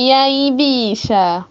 E 0.00 0.12
aí, 0.12 0.52
bicha? 0.52 1.44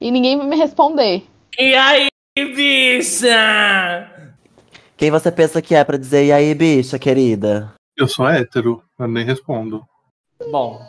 E 0.00 0.10
ninguém 0.10 0.38
vai 0.38 0.46
me 0.46 0.56
responder. 0.56 1.22
E 1.58 1.74
aí, 1.74 2.08
bicha? 2.34 4.32
Quem 4.96 5.10
você 5.10 5.30
pensa 5.30 5.60
que 5.60 5.74
é 5.74 5.84
pra 5.84 5.98
dizer 5.98 6.24
e 6.24 6.32
aí, 6.32 6.54
bicha, 6.54 6.98
querida? 6.98 7.74
Eu 7.94 8.08
sou 8.08 8.26
hétero, 8.26 8.82
eu 8.98 9.06
nem 9.06 9.22
respondo. 9.22 9.86
Bom, 10.50 10.80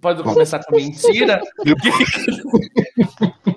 pode 0.00 0.22
começar 0.22 0.64
com 0.64 0.76
mentira? 0.76 1.42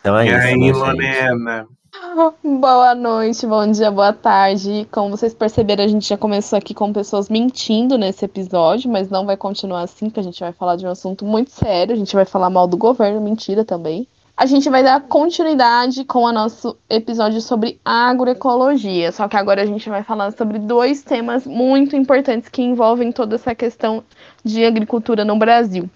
Então 0.00 0.18
é 0.18 0.26
e 0.26 0.28
isso, 0.70 0.82
aí, 0.82 0.96
né, 0.96 1.28
gente? 1.28 1.68
Boa 2.42 2.94
noite, 2.94 3.46
bom 3.46 3.70
dia, 3.70 3.90
boa 3.90 4.12
tarde. 4.12 4.86
Como 4.90 5.10
vocês 5.10 5.32
perceberam, 5.32 5.84
a 5.84 5.88
gente 5.88 6.08
já 6.08 6.16
começou 6.16 6.58
aqui 6.58 6.74
com 6.74 6.92
pessoas 6.92 7.28
mentindo 7.28 7.96
nesse 7.96 8.24
episódio, 8.24 8.90
mas 8.90 9.08
não 9.08 9.24
vai 9.24 9.36
continuar 9.36 9.82
assim, 9.82 10.06
porque 10.06 10.20
a 10.20 10.24
gente 10.24 10.40
vai 10.40 10.52
falar 10.52 10.76
de 10.76 10.84
um 10.84 10.90
assunto 10.90 11.24
muito 11.24 11.50
sério. 11.50 11.94
A 11.94 11.96
gente 11.96 12.14
vai 12.14 12.24
falar 12.24 12.50
mal 12.50 12.66
do 12.66 12.76
governo, 12.76 13.20
mentira 13.20 13.64
também. 13.64 14.06
A 14.36 14.46
gente 14.46 14.68
vai 14.68 14.82
dar 14.82 15.00
continuidade 15.02 16.04
com 16.04 16.24
o 16.24 16.32
nosso 16.32 16.76
episódio 16.90 17.40
sobre 17.40 17.80
agroecologia. 17.84 19.12
Só 19.12 19.28
que 19.28 19.36
agora 19.36 19.62
a 19.62 19.66
gente 19.66 19.88
vai 19.88 20.02
falar 20.02 20.32
sobre 20.32 20.58
dois 20.58 21.02
temas 21.02 21.46
muito 21.46 21.94
importantes 21.94 22.48
que 22.48 22.62
envolvem 22.62 23.12
toda 23.12 23.36
essa 23.36 23.54
questão 23.54 24.02
de 24.44 24.64
agricultura 24.64 25.24
no 25.24 25.38
Brasil. 25.38 25.88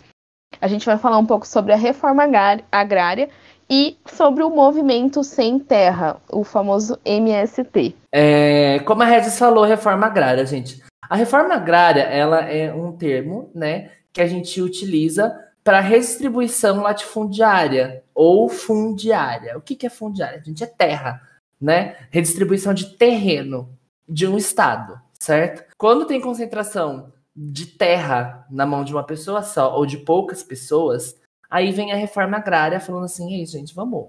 A 0.60 0.68
gente 0.68 0.86
vai 0.86 0.96
falar 0.96 1.18
um 1.18 1.26
pouco 1.26 1.46
sobre 1.46 1.72
a 1.72 1.76
reforma 1.76 2.22
agrária 2.70 3.28
e 3.68 3.98
sobre 4.06 4.42
o 4.42 4.50
movimento 4.50 5.24
sem 5.24 5.58
terra, 5.58 6.20
o 6.30 6.44
famoso 6.44 6.98
MST. 7.04 7.94
É, 8.12 8.78
como 8.80 9.02
a 9.02 9.06
Regis 9.06 9.38
falou, 9.38 9.64
reforma 9.64 10.06
agrária, 10.06 10.46
gente. 10.46 10.82
A 11.08 11.16
reforma 11.16 11.54
agrária, 11.54 12.02
ela 12.02 12.40
é 12.40 12.72
um 12.72 12.92
termo, 12.92 13.50
né, 13.54 13.90
que 14.12 14.20
a 14.20 14.26
gente 14.26 14.60
utiliza 14.62 15.36
para 15.62 15.80
redistribuição 15.80 16.80
latifundiária 16.80 18.04
ou 18.14 18.48
fundiária. 18.48 19.58
O 19.58 19.60
que, 19.60 19.74
que 19.74 19.86
é 19.86 19.90
fundiária? 19.90 20.40
Gente, 20.44 20.62
é 20.62 20.66
terra, 20.66 21.20
né? 21.60 21.96
Redistribuição 22.10 22.72
de 22.72 22.96
terreno 22.96 23.76
de 24.08 24.28
um 24.28 24.36
estado, 24.36 25.00
certo? 25.18 25.64
Quando 25.76 26.06
tem 26.06 26.20
concentração 26.20 27.12
de 27.34 27.66
terra 27.66 28.46
na 28.48 28.64
mão 28.64 28.84
de 28.84 28.92
uma 28.92 29.02
pessoa 29.02 29.42
só 29.42 29.76
ou 29.76 29.84
de 29.84 29.98
poucas 29.98 30.42
pessoas, 30.42 31.16
aí 31.50 31.72
vem 31.72 31.92
a 31.92 31.96
reforma 31.96 32.36
agrária 32.36 32.80
falando 32.80 33.04
assim, 33.04 33.34
ei, 33.34 33.46
gente, 33.46 33.74
vamos 33.74 34.08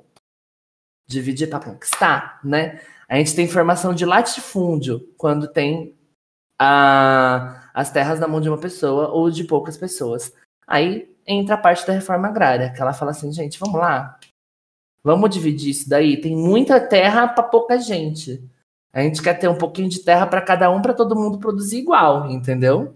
dividir 1.07 1.49
para 1.49 1.63
conquistar, 1.63 2.39
né? 2.43 2.81
A 3.07 3.15
gente 3.15 3.35
tem 3.35 3.47
formação 3.47 3.93
de 3.93 4.05
latifúndio 4.05 5.13
quando 5.17 5.47
tem 5.47 5.97
a, 6.59 7.69
as 7.73 7.89
terras 7.89 8.19
na 8.19 8.27
mão 8.27 8.41
de 8.41 8.49
uma 8.49 8.57
pessoa 8.57 9.09
ou 9.09 9.29
de 9.31 9.43
poucas 9.45 9.77
pessoas. 9.77 10.33
Aí 10.67 11.15
entra 11.25 11.55
a 11.55 11.57
parte 11.57 11.87
da 11.87 11.93
reforma 11.93 12.27
agrária, 12.27 12.71
que 12.73 12.81
ela 12.81 12.93
fala 12.93 13.11
assim, 13.11 13.31
gente, 13.31 13.59
vamos 13.59 13.79
lá, 13.79 14.19
vamos 15.03 15.29
dividir 15.29 15.71
isso 15.71 15.89
daí. 15.89 16.19
Tem 16.19 16.35
muita 16.35 16.79
terra 16.79 17.27
para 17.27 17.43
pouca 17.43 17.79
gente. 17.79 18.43
A 18.91 19.01
gente 19.01 19.21
quer 19.21 19.35
ter 19.35 19.47
um 19.47 19.57
pouquinho 19.57 19.89
de 19.89 19.99
terra 19.99 20.25
para 20.25 20.41
cada 20.41 20.69
um, 20.69 20.81
para 20.81 20.93
todo 20.93 21.15
mundo 21.15 21.37
produzir 21.37 21.77
igual, 21.77 22.29
entendeu? 22.29 22.95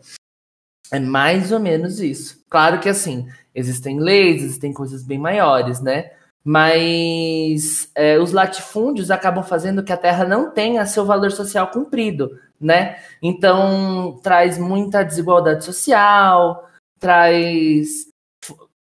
É 0.92 1.00
mais 1.00 1.52
ou 1.52 1.60
menos 1.60 2.02
isso. 2.02 2.44
Claro 2.50 2.80
que 2.80 2.90
assim, 2.90 3.28
existem 3.56 4.00
leis, 4.00 4.44
existem 4.44 4.74
coisas 4.74 5.04
bem 5.04 5.18
maiores, 5.18 5.80
né? 5.80 6.12
Mas 6.44 7.90
é, 7.96 8.18
os 8.20 8.34
latifúndios 8.34 9.10
acabam 9.10 9.44
fazendo 9.44 9.84
que 9.84 9.94
a 9.94 9.98
terra 9.98 10.26
não 10.26 10.52
tenha 10.52 10.86
seu 10.86 11.06
valor 11.06 11.32
social 11.32 11.68
cumprido, 11.70 12.32
né? 12.60 12.98
Então 13.22 14.20
traz 14.22 14.58
muita 14.58 15.04
desigualdade 15.04 15.64
social, 15.64 16.68
traz 17.00 18.08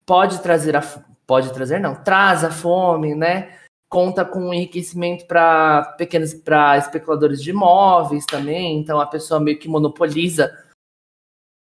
pode 0.05 0.41
trazer 0.41 0.77
a 0.77 0.83
pode 1.27 1.53
trazer 1.53 1.81
não, 1.81 1.95
traz 1.97 2.45
a 2.45 2.51
fome, 2.51 3.15
né? 3.15 3.51
Conta 3.89 4.25
com 4.25 4.53
enriquecimento 4.55 5.27
para 5.27 5.95
pequenos 5.99 6.35
para 6.35 6.79
especuladores 6.79 7.43
de 7.43 7.51
imóveis 7.51 8.25
também, 8.27 8.79
então 8.79 9.01
a 9.01 9.07
pessoa 9.07 9.41
meio 9.41 9.59
que 9.59 9.69
monopoliza 9.69 10.53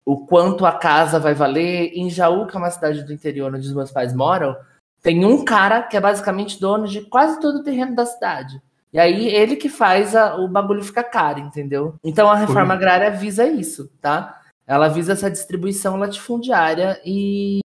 o 0.07 0.27
quanto 0.27 0.67
a 0.67 0.73
casa 0.73 1.19
vai 1.19 1.35
valer. 1.35 1.93
Em 1.95 2.11
Jaú, 2.11 2.47
que 2.47 2.57
é 2.57 2.59
uma 2.59 2.71
cidade 2.71 3.03
do 3.03 3.13
interior 3.13 3.55
onde 3.55 3.67
os 3.67 3.75
meus 3.75 3.91
pais 3.91 4.15
moram, 4.15 4.57
tem 5.03 5.25
um 5.25 5.45
cara 5.45 5.83
que 5.83 5.97
é 5.97 6.01
basicamente 6.01 6.61
dono 6.61 6.87
de 6.87 7.03
quase 7.03 7.41
todo 7.41 7.59
o 7.59 7.63
terreno 7.63 7.95
da 7.95 8.07
cidade. 8.07 8.61
E 8.93 8.99
aí 8.99 9.27
ele 9.29 9.57
que 9.57 9.69
faz 9.69 10.15
a, 10.15 10.37
o 10.37 10.47
bagulho 10.47 10.85
ficar 10.85 11.05
caro, 11.05 11.41
entendeu? 11.41 11.97
Então 12.03 12.31
a 12.31 12.37
reforma 12.37 12.73
Uhum. 12.75 12.79
agrária 12.79 13.11
visa 13.11 13.47
isso, 13.47 13.91
tá? 14.01 14.41
Ela 14.67 14.89
visa 14.89 15.13
essa 15.13 15.31
distribuição 15.31 15.97
latifundiária 15.97 17.01
e, 17.05 17.61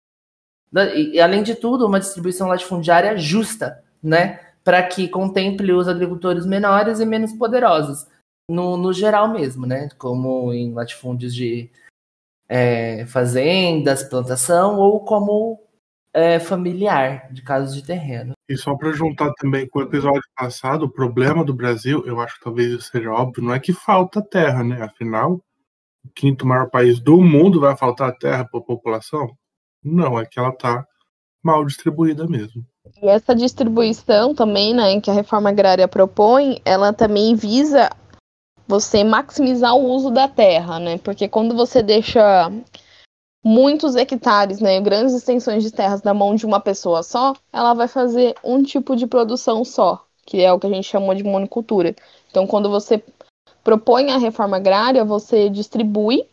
e, 0.94 1.20
além 1.20 1.42
de 1.42 1.54
tudo, 1.54 1.86
uma 1.86 1.98
distribuição 1.98 2.46
latifundiária 2.48 3.16
justa, 3.16 3.82
né? 4.02 4.38
Para 4.62 4.82
que 4.82 5.08
contemple 5.08 5.72
os 5.72 5.88
agricultores 5.88 6.46
menores 6.46 7.00
e 7.00 7.06
menos 7.06 7.32
poderosos, 7.32 8.06
no, 8.48 8.76
no 8.76 8.92
geral 8.92 9.28
mesmo, 9.28 9.66
né? 9.66 9.88
Como 9.98 10.52
em 10.52 10.72
latifúndios 10.72 11.34
de 11.34 11.70
é, 12.48 13.06
fazendas, 13.06 14.02
plantação, 14.02 14.78
ou 14.78 15.00
como 15.00 15.60
é, 16.12 16.38
familiar, 16.38 17.32
de 17.32 17.42
casos 17.42 17.74
de 17.74 17.82
terreno. 17.82 18.34
E 18.48 18.56
só 18.56 18.76
para 18.76 18.92
juntar 18.92 19.32
também 19.34 19.68
com 19.68 19.80
o 19.80 19.82
episódio 19.82 20.22
passado, 20.36 20.84
o 20.84 20.90
problema 20.90 21.44
do 21.44 21.54
Brasil, 21.54 22.04
eu 22.06 22.20
acho 22.20 22.38
que 22.38 22.44
talvez 22.44 22.72
isso 22.72 22.90
seja 22.90 23.10
óbvio, 23.10 23.42
não 23.42 23.54
é 23.54 23.58
que 23.58 23.72
falta 23.72 24.22
terra, 24.22 24.62
né? 24.62 24.82
Afinal, 24.82 25.40
o 26.04 26.08
quinto 26.14 26.46
maior 26.46 26.70
país 26.70 27.00
do 27.00 27.20
mundo 27.20 27.60
vai 27.60 27.76
faltar 27.76 28.16
terra 28.16 28.44
para 28.44 28.60
a 28.60 28.62
população? 28.62 29.30
Não, 29.82 30.18
é 30.18 30.24
que 30.24 30.38
ela 30.38 30.50
está 30.50 30.86
mal 31.42 31.64
distribuída 31.64 32.26
mesmo. 32.26 32.64
E 33.02 33.08
essa 33.08 33.34
distribuição 33.34 34.34
também, 34.34 34.74
né, 34.74 35.00
que 35.00 35.10
a 35.10 35.14
reforma 35.14 35.50
agrária 35.50 35.88
propõe, 35.88 36.60
ela 36.64 36.92
também 36.92 37.34
visa 37.34 37.90
você 38.66 39.04
maximizar 39.04 39.74
o 39.74 39.90
uso 39.90 40.10
da 40.10 40.28
terra, 40.28 40.78
né? 40.78 40.98
Porque 40.98 41.28
quando 41.28 41.54
você 41.54 41.82
deixa 41.82 42.50
muitos 43.44 43.94
hectares, 43.94 44.58
né, 44.58 44.80
grandes 44.80 45.14
extensões 45.14 45.62
de 45.62 45.70
terras 45.70 46.02
na 46.02 46.14
mão 46.14 46.34
de 46.34 46.46
uma 46.46 46.60
pessoa 46.60 47.02
só, 47.02 47.34
ela 47.52 47.74
vai 47.74 47.86
fazer 47.86 48.34
um 48.42 48.62
tipo 48.62 48.96
de 48.96 49.06
produção 49.06 49.62
só, 49.64 50.02
que 50.24 50.40
é 50.40 50.50
o 50.50 50.58
que 50.58 50.66
a 50.66 50.70
gente 50.70 50.88
chamou 50.88 51.14
de 51.14 51.22
monocultura. 51.22 51.94
Então, 52.30 52.46
quando 52.46 52.70
você 52.70 53.02
propõe 53.62 54.10
a 54.10 54.18
reforma 54.18 54.56
agrária, 54.56 55.04
você 55.04 55.50
distribui. 55.50 56.26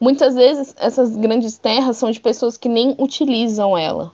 Muitas 0.00 0.34
vezes 0.34 0.74
essas 0.78 1.16
grandes 1.16 1.58
terras 1.58 1.96
são 1.96 2.10
de 2.10 2.20
pessoas 2.20 2.56
que 2.56 2.68
nem 2.68 2.94
utilizam 2.98 3.76
ela. 3.76 4.12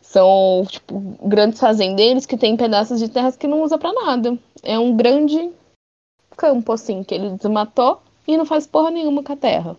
São, 0.00 0.64
tipo, 0.66 0.98
grandes 1.22 1.60
fazendeiros 1.60 2.24
que 2.24 2.38
têm 2.38 2.56
pedaços 2.56 2.98
de 2.98 3.08
terras 3.08 3.36
que 3.36 3.46
não 3.46 3.62
usa 3.62 3.76
para 3.76 3.92
nada. 3.92 4.38
É 4.62 4.78
um 4.78 4.96
grande 4.96 5.50
campo, 6.38 6.72
assim, 6.72 7.02
que 7.02 7.14
ele 7.14 7.30
desmatou 7.30 8.00
e 8.26 8.36
não 8.36 8.46
faz 8.46 8.66
porra 8.66 8.90
nenhuma 8.90 9.22
com 9.22 9.32
a 9.32 9.36
terra. 9.36 9.76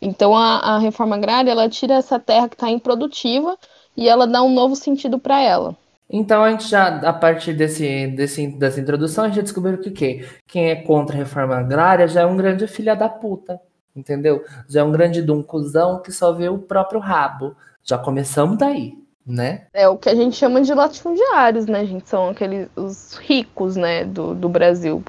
Então 0.00 0.36
a, 0.36 0.74
a 0.74 0.78
reforma 0.78 1.16
agrária, 1.16 1.50
ela 1.50 1.68
tira 1.68 1.94
essa 1.94 2.18
terra 2.18 2.48
que 2.48 2.56
está 2.56 2.68
improdutiva 2.68 3.56
e 3.96 4.08
ela 4.08 4.26
dá 4.26 4.42
um 4.42 4.52
novo 4.52 4.76
sentido 4.76 5.18
para 5.18 5.40
ela. 5.40 5.76
Então 6.10 6.42
a 6.42 6.50
gente 6.50 6.68
já, 6.68 6.98
a 7.08 7.12
partir 7.12 7.54
desse, 7.54 8.08
desse, 8.08 8.46
dessa 8.48 8.80
introdução, 8.80 9.24
a 9.24 9.28
gente 9.28 9.36
já 9.36 9.42
descobriu 9.42 9.78
que 9.78 9.88
o 9.88 9.92
quê? 9.94 10.28
Quem 10.46 10.70
é 10.70 10.76
contra 10.76 11.14
a 11.14 11.18
reforma 11.18 11.56
agrária 11.56 12.06
já 12.06 12.20
é 12.20 12.26
um 12.26 12.36
grande 12.36 12.66
filha 12.66 12.94
da 12.94 13.08
puta, 13.08 13.58
entendeu? 13.96 14.44
Já 14.68 14.80
é 14.80 14.84
um 14.84 14.92
grande 14.92 15.22
duncuzão 15.22 16.02
que 16.02 16.12
só 16.12 16.32
vê 16.32 16.48
o 16.48 16.58
próprio 16.58 17.00
rabo. 17.00 17.56
Já 17.82 17.96
começamos 17.96 18.58
daí, 18.58 18.92
né? 19.24 19.66
É 19.72 19.88
o 19.88 19.96
que 19.96 20.08
a 20.08 20.14
gente 20.14 20.36
chama 20.36 20.60
de 20.60 20.74
latifundiários, 20.74 21.66
né, 21.66 21.86
gente? 21.86 22.08
São 22.08 22.28
aqueles 22.28 22.68
os 22.76 23.14
ricos, 23.14 23.76
né, 23.76 24.04
do, 24.04 24.34
do 24.34 24.48
Brasil. 24.48 25.02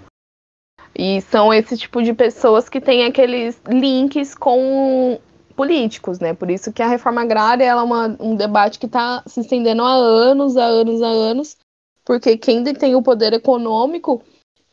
E 0.95 1.21
são 1.21 1.53
esse 1.53 1.77
tipo 1.77 2.01
de 2.03 2.13
pessoas 2.13 2.69
que 2.69 2.79
têm 2.79 3.05
aqueles 3.05 3.59
links 3.67 4.35
com 4.35 5.19
políticos, 5.55 6.19
né? 6.19 6.33
Por 6.33 6.49
isso 6.49 6.71
que 6.71 6.81
a 6.81 6.87
reforma 6.87 7.21
agrária 7.21 7.63
é 7.63 7.75
uma, 7.75 8.15
um 8.19 8.35
debate 8.35 8.79
que 8.79 8.85
está 8.85 9.23
se 9.25 9.41
estendendo 9.41 9.83
há 9.83 9.91
anos, 9.93 10.57
há 10.57 10.65
anos, 10.65 11.01
há 11.01 11.07
anos, 11.07 11.57
porque 12.05 12.37
quem 12.37 12.63
detém 12.63 12.95
o 12.95 13.01
poder 13.01 13.33
econômico 13.33 14.21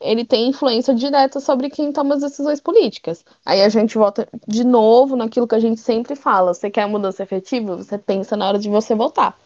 ele 0.01 0.25
tem 0.25 0.49
influência 0.49 0.93
direta 0.93 1.39
sobre 1.39 1.69
quem 1.69 1.91
toma 1.91 2.15
as 2.15 2.21
decisões 2.21 2.59
políticas. 2.59 3.23
Aí 3.45 3.61
a 3.61 3.69
gente 3.69 3.97
volta 3.97 4.27
de 4.47 4.63
novo 4.63 5.15
naquilo 5.15 5.47
que 5.47 5.55
a 5.55 5.59
gente 5.59 5.79
sempre 5.79 6.15
fala: 6.15 6.53
você 6.53 6.69
quer 6.69 6.87
mudança 6.87 7.23
efetiva? 7.23 7.77
Você 7.77 7.97
pensa 7.97 8.35
na 8.35 8.47
hora 8.47 8.59
de 8.59 8.69
você 8.69 8.95
votar. 8.95 9.37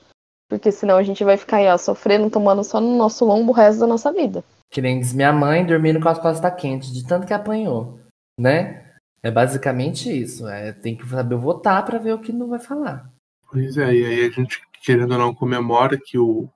Porque 0.48 0.72
senão 0.72 0.98
a 0.98 1.04
gente 1.04 1.24
vai 1.24 1.38
ficar 1.38 1.58
aí, 1.58 1.68
ó, 1.68 1.78
sofrendo, 1.78 2.30
tomando 2.30 2.64
só 2.64 2.80
no 2.80 2.96
nosso 2.96 3.26
lombo 3.26 3.52
o 3.52 3.56
resto 3.56 3.80
da 3.80 3.88
nossa 3.88 4.12
vida. 4.12 4.44
Que 4.70 4.82
nem 4.82 5.00
diz 5.00 5.14
minha 5.14 5.32
mãe, 5.32 5.66
dormindo 5.66 6.00
com 6.00 6.10
as 6.10 6.20
costas 6.20 6.54
quentes, 6.60 6.92
de 6.92 7.06
tanto 7.08 7.28
que 7.28 7.34
apanhou, 7.34 8.00
né? 8.40 8.86
É 9.24 9.32
basicamente 9.32 10.10
isso. 10.10 10.48
É, 10.48 10.72
tem 10.72 10.96
que 10.96 11.08
saber 11.08 11.36
votar 11.36 11.84
para 11.86 11.98
ver 11.98 12.14
o 12.14 12.20
que 12.20 12.32
não 12.32 12.50
vai 12.50 12.60
falar. 12.60 13.12
Pois 13.50 13.78
é, 13.78 13.94
e 13.94 14.06
aí 14.06 14.26
a 14.26 14.30
gente, 14.30 14.62
querendo 14.84 15.14
ou 15.14 15.18
não, 15.18 15.34
comemora 15.34 15.98
que 15.98 16.18
o, 16.18 16.50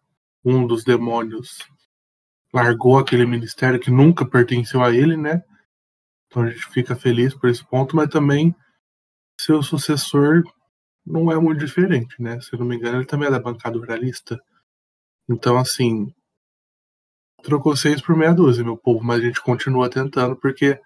um 0.44 0.68
dos 0.68 0.84
demônios 0.84 1.60
largou 2.54 2.98
aquele 2.98 3.26
ministério 3.26 3.80
que 3.80 3.92
nunca 3.92 4.26
pertenceu 4.26 4.84
a 4.84 4.92
ele, 4.92 5.16
né? 5.16 5.44
Então 6.28 6.44
a 6.44 6.50
gente 6.50 6.66
fica 6.68 6.96
feliz 6.96 7.34
por 7.34 7.50
esse 7.50 7.66
ponto, 7.66 7.96
mas 7.96 8.10
também 8.10 8.56
seu 9.40 9.64
sucessor 9.64 10.44
não 11.06 11.32
é 11.32 11.40
muito 11.40 11.66
diferente, 11.66 12.22
né? 12.22 12.40
Se 12.42 12.54
eu 12.54 12.60
não 12.60 12.66
me 12.68 12.76
engano, 12.76 12.98
ele 12.98 13.06
também 13.06 13.28
é 13.28 13.32
da 13.32 13.40
bancada 13.40 13.78
ruralista. 13.78 14.40
Então, 15.28 15.58
assim, 15.58 16.14
trocou 17.44 17.76
seis 17.76 18.02
por 18.02 18.16
meia 18.16 18.34
dúzia, 18.34 18.64
meu 18.64 18.78
povo, 18.78 19.04
mas 19.04 19.20
a 19.22 19.26
gente 19.26 19.42
continua 19.42 19.90
tentando 19.90 20.36
porque 20.36 20.80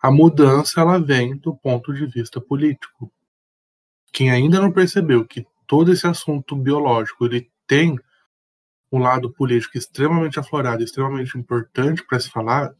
a 0.00 0.10
mudança 0.10 0.80
ela 0.80 0.98
vem 0.98 1.36
do 1.36 1.54
ponto 1.54 1.92
de 1.92 2.06
vista 2.06 2.40
político. 2.40 3.10
Quem 4.12 4.30
ainda 4.30 4.60
não 4.60 4.72
percebeu 4.72 5.24
que 5.26 5.46
todo 5.66 5.92
esse 5.92 6.06
assunto 6.06 6.56
biológico 6.56 7.26
ele 7.26 7.50
tem 7.66 7.98
um 8.90 8.98
lado 8.98 9.30
político 9.30 9.76
extremamente 9.76 10.38
aflorado, 10.38 10.82
extremamente 10.82 11.36
importante 11.36 12.02
para 12.06 12.18
se 12.18 12.30
falar, 12.30 12.72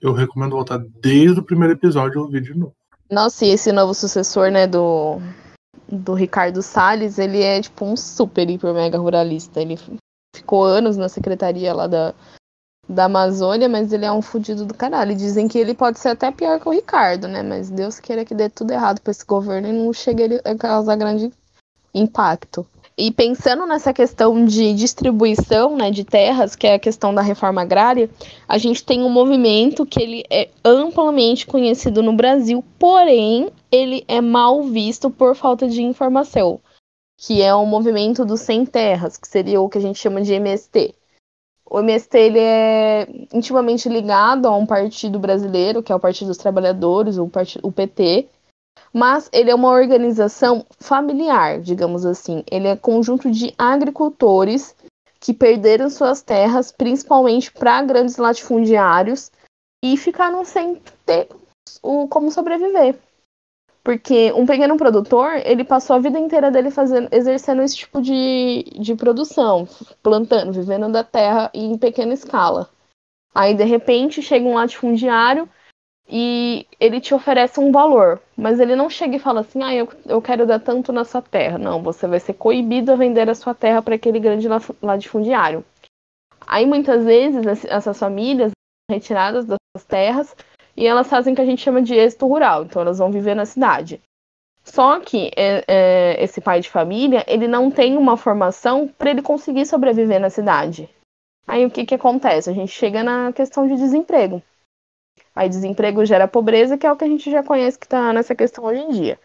eu 0.00 0.12
recomendo 0.12 0.56
voltar 0.56 0.78
desde 0.78 1.38
o 1.38 1.44
primeiro 1.44 1.74
episódio 1.74 2.18
e 2.18 2.22
ouvir 2.22 2.42
de 2.42 2.54
novo. 2.54 2.74
Nossa, 3.08 3.44
e 3.44 3.50
esse 3.50 3.70
novo 3.70 3.94
sucessor, 3.94 4.50
né, 4.50 4.66
do, 4.66 5.18
do 5.88 6.14
Ricardo 6.14 6.62
Salles, 6.62 7.18
ele 7.18 7.42
é 7.42 7.60
tipo 7.60 7.84
um 7.84 7.96
super, 7.96 8.48
hiper, 8.48 8.74
mega 8.74 8.98
ruralista. 8.98 9.60
Ele 9.60 9.78
ficou 10.34 10.64
anos 10.64 10.96
na 10.96 11.08
secretaria 11.08 11.72
lá 11.72 11.86
da, 11.86 12.14
da 12.92 13.04
Amazônia, 13.04 13.68
mas 13.68 13.92
ele 13.92 14.04
é 14.04 14.12
um 14.12 14.22
fudido 14.22 14.64
do 14.64 14.74
caralho. 14.74 15.14
Dizem 15.16 15.48
que 15.48 15.58
ele 15.58 15.74
pode 15.74 15.98
ser 15.98 16.10
até 16.10 16.30
pior 16.30 16.60
que 16.60 16.68
o 16.68 16.72
Ricardo, 16.72 17.26
né? 17.26 17.42
Mas 17.42 17.70
Deus 17.70 17.98
queira 17.98 18.24
que 18.24 18.34
dê 18.34 18.48
tudo 18.48 18.72
errado 18.72 19.00
para 19.00 19.10
esse 19.10 19.24
governo 19.24 19.68
e 19.68 19.72
não 19.72 19.92
chegue 19.92 20.40
a 20.44 20.54
causar 20.54 20.96
grande 20.96 21.32
impacto. 21.94 22.66
E 22.96 23.10
pensando 23.10 23.66
nessa 23.66 23.92
questão 23.92 24.44
de 24.44 24.74
distribuição 24.74 25.76
né, 25.76 25.90
de 25.90 26.04
terras, 26.04 26.54
que 26.54 26.66
é 26.66 26.74
a 26.74 26.78
questão 26.78 27.14
da 27.14 27.22
reforma 27.22 27.62
agrária, 27.62 28.10
a 28.46 28.58
gente 28.58 28.84
tem 28.84 29.02
um 29.02 29.08
movimento 29.08 29.86
que 29.86 30.00
ele 30.00 30.24
é 30.30 30.50
amplamente 30.62 31.46
conhecido 31.46 32.02
no 32.02 32.12
Brasil, 32.12 32.62
porém 32.78 33.48
ele 33.70 34.04
é 34.06 34.20
mal 34.20 34.62
visto 34.64 35.08
por 35.08 35.34
falta 35.34 35.66
de 35.66 35.82
informação, 35.82 36.60
que 37.16 37.40
é 37.40 37.54
o 37.54 37.64
movimento 37.64 38.26
dos 38.26 38.42
sem 38.42 38.66
terras, 38.66 39.16
que 39.16 39.26
seria 39.26 39.60
o 39.60 39.70
que 39.70 39.78
a 39.78 39.80
gente 39.82 39.98
chama 39.98 40.20
de 40.20 40.34
MST. 40.34 40.94
O 41.72 41.80
MST 41.80 42.18
ele 42.18 42.38
é 42.38 43.08
intimamente 43.32 43.88
ligado 43.88 44.46
a 44.46 44.54
um 44.54 44.66
partido 44.66 45.18
brasileiro, 45.18 45.82
que 45.82 45.90
é 45.90 45.94
o 45.94 46.00
Partido 46.00 46.28
dos 46.28 46.36
Trabalhadores, 46.36 47.16
o, 47.16 47.26
partido, 47.26 47.66
o 47.66 47.72
PT, 47.72 48.28
mas 48.92 49.30
ele 49.32 49.50
é 49.50 49.54
uma 49.54 49.70
organização 49.70 50.66
familiar, 50.78 51.62
digamos 51.62 52.04
assim. 52.04 52.44
Ele 52.50 52.68
é 52.68 52.76
conjunto 52.76 53.30
de 53.30 53.54
agricultores 53.56 54.76
que 55.18 55.32
perderam 55.32 55.88
suas 55.88 56.20
terras, 56.20 56.70
principalmente 56.70 57.50
para 57.50 57.80
grandes 57.80 58.18
latifundiários, 58.18 59.32
e 59.82 59.96
ficaram 59.96 60.44
sem 60.44 60.78
ter 61.06 61.26
como 62.10 62.30
sobreviver. 62.30 62.98
Porque 63.84 64.32
um 64.32 64.46
pequeno 64.46 64.76
produtor, 64.76 65.42
ele 65.44 65.64
passou 65.64 65.96
a 65.96 65.98
vida 65.98 66.18
inteira 66.18 66.50
dele 66.50 66.70
fazendo, 66.70 67.08
exercendo 67.10 67.62
esse 67.62 67.76
tipo 67.76 68.00
de, 68.00 68.62
de 68.78 68.94
produção, 68.94 69.66
plantando, 70.02 70.52
vivendo 70.52 70.90
da 70.90 71.02
terra 71.02 71.50
em 71.52 71.76
pequena 71.76 72.14
escala. 72.14 72.70
Aí, 73.34 73.54
de 73.54 73.64
repente, 73.64 74.22
chega 74.22 74.46
um 74.46 74.54
latifundiário 74.54 75.48
e 76.08 76.66
ele 76.78 77.00
te 77.00 77.14
oferece 77.14 77.58
um 77.58 77.72
valor, 77.72 78.20
mas 78.36 78.60
ele 78.60 78.76
não 78.76 78.88
chega 78.88 79.16
e 79.16 79.20
fala 79.20 79.40
assim, 79.40 79.62
ah, 79.62 79.74
eu, 79.74 79.88
eu 80.06 80.20
quero 80.22 80.46
dar 80.46 80.60
tanto 80.60 80.92
na 80.92 81.04
sua 81.04 81.22
terra. 81.22 81.58
Não, 81.58 81.82
você 81.82 82.06
vai 82.06 82.20
ser 82.20 82.34
coibido 82.34 82.92
a 82.92 82.96
vender 82.96 83.28
a 83.28 83.34
sua 83.34 83.54
terra 83.54 83.82
para 83.82 83.96
aquele 83.96 84.20
grande 84.20 84.46
latifundiário. 84.80 85.64
Aí, 86.46 86.66
muitas 86.66 87.04
vezes, 87.04 87.64
essas 87.64 87.98
famílias 87.98 88.52
retiradas 88.90 89.44
das 89.44 89.56
suas 89.74 89.84
terras 89.86 90.36
e 90.76 90.86
elas 90.86 91.08
fazem 91.08 91.32
o 91.32 91.36
que 91.36 91.42
a 91.42 91.46
gente 91.46 91.62
chama 91.62 91.82
de 91.82 91.94
êxito 91.94 92.26
rural, 92.26 92.64
então 92.64 92.82
elas 92.82 92.98
vão 92.98 93.10
viver 93.10 93.34
na 93.34 93.44
cidade. 93.44 94.00
Só 94.64 95.00
que 95.00 95.30
é, 95.36 95.64
é, 95.66 96.22
esse 96.22 96.40
pai 96.40 96.60
de 96.60 96.70
família, 96.70 97.24
ele 97.26 97.48
não 97.48 97.70
tem 97.70 97.96
uma 97.96 98.16
formação 98.16 98.86
para 98.86 99.10
ele 99.10 99.22
conseguir 99.22 99.66
sobreviver 99.66 100.20
na 100.20 100.30
cidade. 100.30 100.88
Aí 101.46 101.66
o 101.66 101.70
que, 101.70 101.84
que 101.84 101.94
acontece? 101.94 102.48
A 102.48 102.52
gente 102.52 102.70
chega 102.70 103.02
na 103.02 103.32
questão 103.32 103.66
de 103.66 103.74
desemprego. 103.76 104.40
Aí 105.34 105.48
desemprego 105.48 106.04
gera 106.04 106.28
pobreza, 106.28 106.78
que 106.78 106.86
é 106.86 106.92
o 106.92 106.96
que 106.96 107.04
a 107.04 107.08
gente 107.08 107.30
já 107.30 107.42
conhece 107.42 107.78
que 107.78 107.86
está 107.86 108.12
nessa 108.12 108.34
questão 108.34 108.64
hoje 108.64 108.80
em 108.80 108.90
dia. 108.90 109.18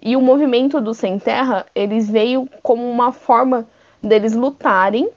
E 0.00 0.16
o 0.16 0.20
movimento 0.20 0.80
do 0.80 0.94
Sem 0.94 1.18
Terra, 1.18 1.66
eles 1.74 2.08
veio 2.08 2.48
como 2.62 2.88
uma 2.88 3.12
forma 3.12 3.68
deles 4.00 4.34
lutarem 4.34 5.10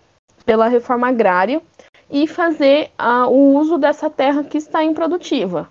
pela 0.43 0.67
reforma 0.67 1.07
agrária 1.07 1.61
e 2.11 2.27
fazer 2.27 2.91
uh, 2.99 3.29
o 3.29 3.55
uso 3.57 3.77
dessa 3.77 4.09
terra 4.09 4.43
que 4.43 4.57
está 4.57 4.83
improdutiva. 4.83 5.69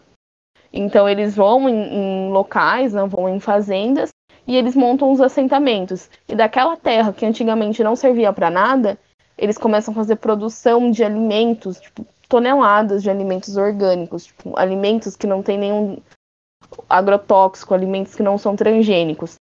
Então 0.72 1.08
eles 1.08 1.36
vão 1.36 1.68
em, 1.68 1.74
em 1.74 2.30
locais, 2.30 2.92
não 2.92 3.08
vão 3.08 3.28
em 3.28 3.38
fazendas 3.38 4.10
e 4.46 4.56
eles 4.56 4.74
montam 4.74 5.12
os 5.12 5.20
assentamentos. 5.20 6.08
E 6.26 6.34
daquela 6.34 6.76
terra 6.76 7.12
que 7.12 7.26
antigamente 7.26 7.84
não 7.84 7.94
servia 7.94 8.32
para 8.32 8.50
nada, 8.50 8.98
eles 9.36 9.58
começam 9.58 9.92
a 9.92 9.94
fazer 9.94 10.16
produção 10.16 10.90
de 10.90 11.04
alimentos, 11.04 11.78
tipo, 11.80 12.06
toneladas 12.28 13.02
de 13.02 13.10
alimentos 13.10 13.56
orgânicos, 13.56 14.26
tipo, 14.26 14.56
alimentos 14.58 15.16
que 15.16 15.26
não 15.26 15.42
tem 15.42 15.58
nenhum 15.58 15.98
agrotóxico, 16.88 17.74
alimentos 17.74 18.14
que 18.14 18.22
não 18.22 18.38
são 18.38 18.56
transgênicos. 18.56 19.34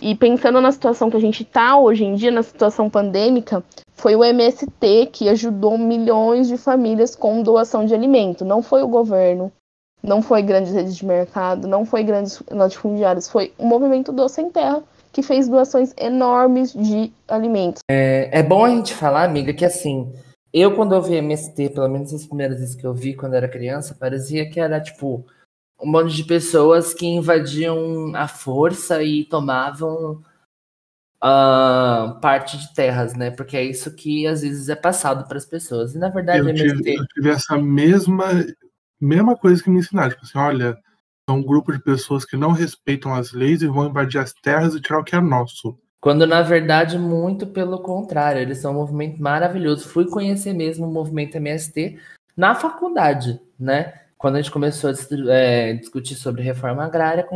E 0.00 0.14
pensando 0.14 0.60
na 0.60 0.70
situação 0.70 1.10
que 1.10 1.16
a 1.16 1.20
gente 1.20 1.42
está 1.42 1.78
hoje 1.78 2.04
em 2.04 2.14
dia, 2.14 2.30
na 2.30 2.42
situação 2.42 2.88
pandêmica, 2.88 3.62
foi 3.94 4.14
o 4.14 4.24
MST 4.24 5.06
que 5.12 5.28
ajudou 5.28 5.76
milhões 5.76 6.48
de 6.48 6.56
famílias 6.56 7.16
com 7.16 7.42
doação 7.42 7.84
de 7.84 7.94
alimento. 7.94 8.44
Não 8.44 8.62
foi 8.62 8.82
o 8.82 8.88
governo, 8.88 9.50
não 10.02 10.22
foi 10.22 10.42
grandes 10.42 10.72
redes 10.72 10.96
de 10.96 11.04
mercado, 11.04 11.66
não 11.66 11.84
foi 11.84 12.04
grandes 12.04 12.40
latifundiários, 12.50 13.28
foi 13.28 13.52
o 13.58 13.66
movimento 13.66 14.12
do 14.12 14.28
Sem 14.28 14.50
Terra 14.50 14.82
que 15.12 15.22
fez 15.22 15.48
doações 15.48 15.92
enormes 15.96 16.72
de 16.72 17.12
alimentos. 17.26 17.80
É, 17.90 18.28
é 18.38 18.42
bom 18.42 18.64
a 18.64 18.70
gente 18.70 18.94
falar, 18.94 19.24
amiga, 19.24 19.52
que 19.52 19.64
assim, 19.64 20.12
eu 20.52 20.76
quando 20.76 20.94
eu 20.94 21.02
vi 21.02 21.16
MST, 21.16 21.70
pelo 21.70 21.88
menos 21.88 22.12
as 22.12 22.26
primeiras 22.26 22.60
vezes 22.60 22.74
que 22.74 22.86
eu 22.86 22.94
vi 22.94 23.14
quando 23.14 23.34
era 23.34 23.48
criança, 23.48 23.96
parecia 23.98 24.48
que 24.48 24.60
era 24.60 24.80
tipo 24.80 25.24
um 25.80 25.90
monte 25.90 26.14
de 26.14 26.24
pessoas 26.24 26.92
que 26.92 27.06
invadiam 27.06 28.12
a 28.14 28.26
força 28.26 29.02
e 29.02 29.24
tomavam 29.24 30.22
uh, 31.22 32.18
parte 32.20 32.58
de 32.58 32.74
terras, 32.74 33.14
né? 33.14 33.30
Porque 33.30 33.56
é 33.56 33.64
isso 33.64 33.94
que 33.94 34.26
às 34.26 34.42
vezes 34.42 34.68
é 34.68 34.76
passado 34.76 35.26
para 35.28 35.38
as 35.38 35.46
pessoas. 35.46 35.94
E 35.94 35.98
na 35.98 36.08
verdade, 36.08 36.48
eu 36.48 36.54
tive, 36.54 36.94
eu 36.94 37.06
tive 37.06 37.30
essa 37.30 37.56
mesma, 37.56 38.26
mesma 39.00 39.36
coisa 39.36 39.62
que 39.62 39.70
me 39.70 39.78
ensinaram. 39.78 40.10
Tipo 40.10 40.24
assim, 40.24 40.38
olha, 40.38 40.76
são 41.28 41.38
um 41.38 41.44
grupo 41.44 41.72
de 41.72 41.78
pessoas 41.78 42.24
que 42.24 42.36
não 42.36 42.52
respeitam 42.52 43.14
as 43.14 43.32
leis 43.32 43.62
e 43.62 43.66
vão 43.66 43.86
invadir 43.86 44.18
as 44.18 44.32
terras 44.32 44.74
e 44.74 44.80
tirar 44.80 44.98
o 44.98 45.04
que 45.04 45.14
é 45.14 45.20
nosso. 45.20 45.78
Quando 46.00 46.26
na 46.26 46.42
verdade, 46.42 46.96
muito 46.96 47.46
pelo 47.46 47.80
contrário, 47.80 48.40
eles 48.40 48.58
são 48.58 48.72
um 48.72 48.76
movimento 48.76 49.20
maravilhoso. 49.20 49.88
Fui 49.88 50.06
conhecer 50.06 50.52
mesmo 50.52 50.86
o 50.86 50.92
movimento 50.92 51.36
MST 51.36 51.98
na 52.36 52.54
faculdade, 52.54 53.40
né? 53.58 54.07
Quando 54.18 54.36
a 54.36 54.42
gente 54.42 54.50
começou 54.50 54.90
a 54.90 55.32
é, 55.32 55.74
discutir 55.74 56.16
sobre 56.16 56.42
reforma 56.42 56.84
agrária, 56.84 57.26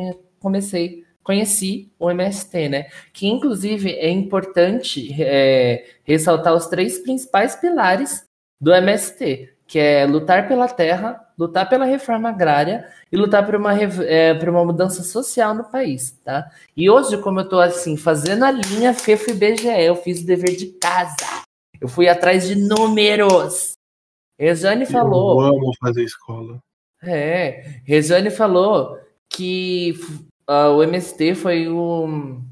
comecei 0.41 1.05
conheci 1.23 1.93
o 1.99 2.11
MST, 2.11 2.69
né? 2.69 2.89
Que 3.13 3.27
inclusive 3.27 3.93
é 3.93 4.11
importante 4.11 5.15
é, 5.23 5.87
ressaltar 6.05 6.55
os 6.55 6.67
três 6.67 6.99
principais 6.99 7.55
pilares 7.57 8.25
do 8.61 8.73
MST, 8.73 9.55
que 9.67 9.79
é 9.79 10.05
lutar 10.05 10.49
pela 10.49 10.69
terra, 10.69 11.21
lutar 11.39 11.69
pela 11.69 11.85
reforma 11.85 12.29
agrária 12.29 12.87
e 13.11 13.17
lutar 13.17 13.45
por 13.47 13.55
uma, 13.55 13.73
é, 13.81 14.35
por 14.35 14.49
uma 14.49 14.65
mudança 14.65 15.03
social 15.03 15.55
no 15.55 15.65
país, 15.65 16.13
tá? 16.25 16.51
E 16.77 16.91
hoje, 16.91 17.17
como 17.19 17.41
eu 17.41 17.49
tô 17.49 17.59
assim, 17.59 17.97
fazendo 17.97 18.45
a 18.45 18.51
linha 18.51 18.93
FEFO 18.93 19.31
e 19.31 19.35
BGE, 19.35 19.69
eu 19.69 19.97
fiz 19.97 20.21
o 20.21 20.27
dever 20.27 20.57
de 20.57 20.67
casa. 20.67 21.43
Eu 21.81 21.89
fui 21.89 22.09
atrás 22.09 22.47
de 22.47 22.55
números. 22.55 23.73
Rejane 24.39 24.87
falou. 24.87 25.41
Eu 25.41 25.55
amo 25.55 25.73
fazer 25.81 26.05
escola. 26.05 26.61
É, 27.03 27.81
Rejane 27.85 28.31
falou 28.31 28.99
que 29.29 29.95
uh, 30.49 30.71
o 30.77 30.83
MST 30.83 31.35
foi 31.35 31.69
um, 31.69 32.45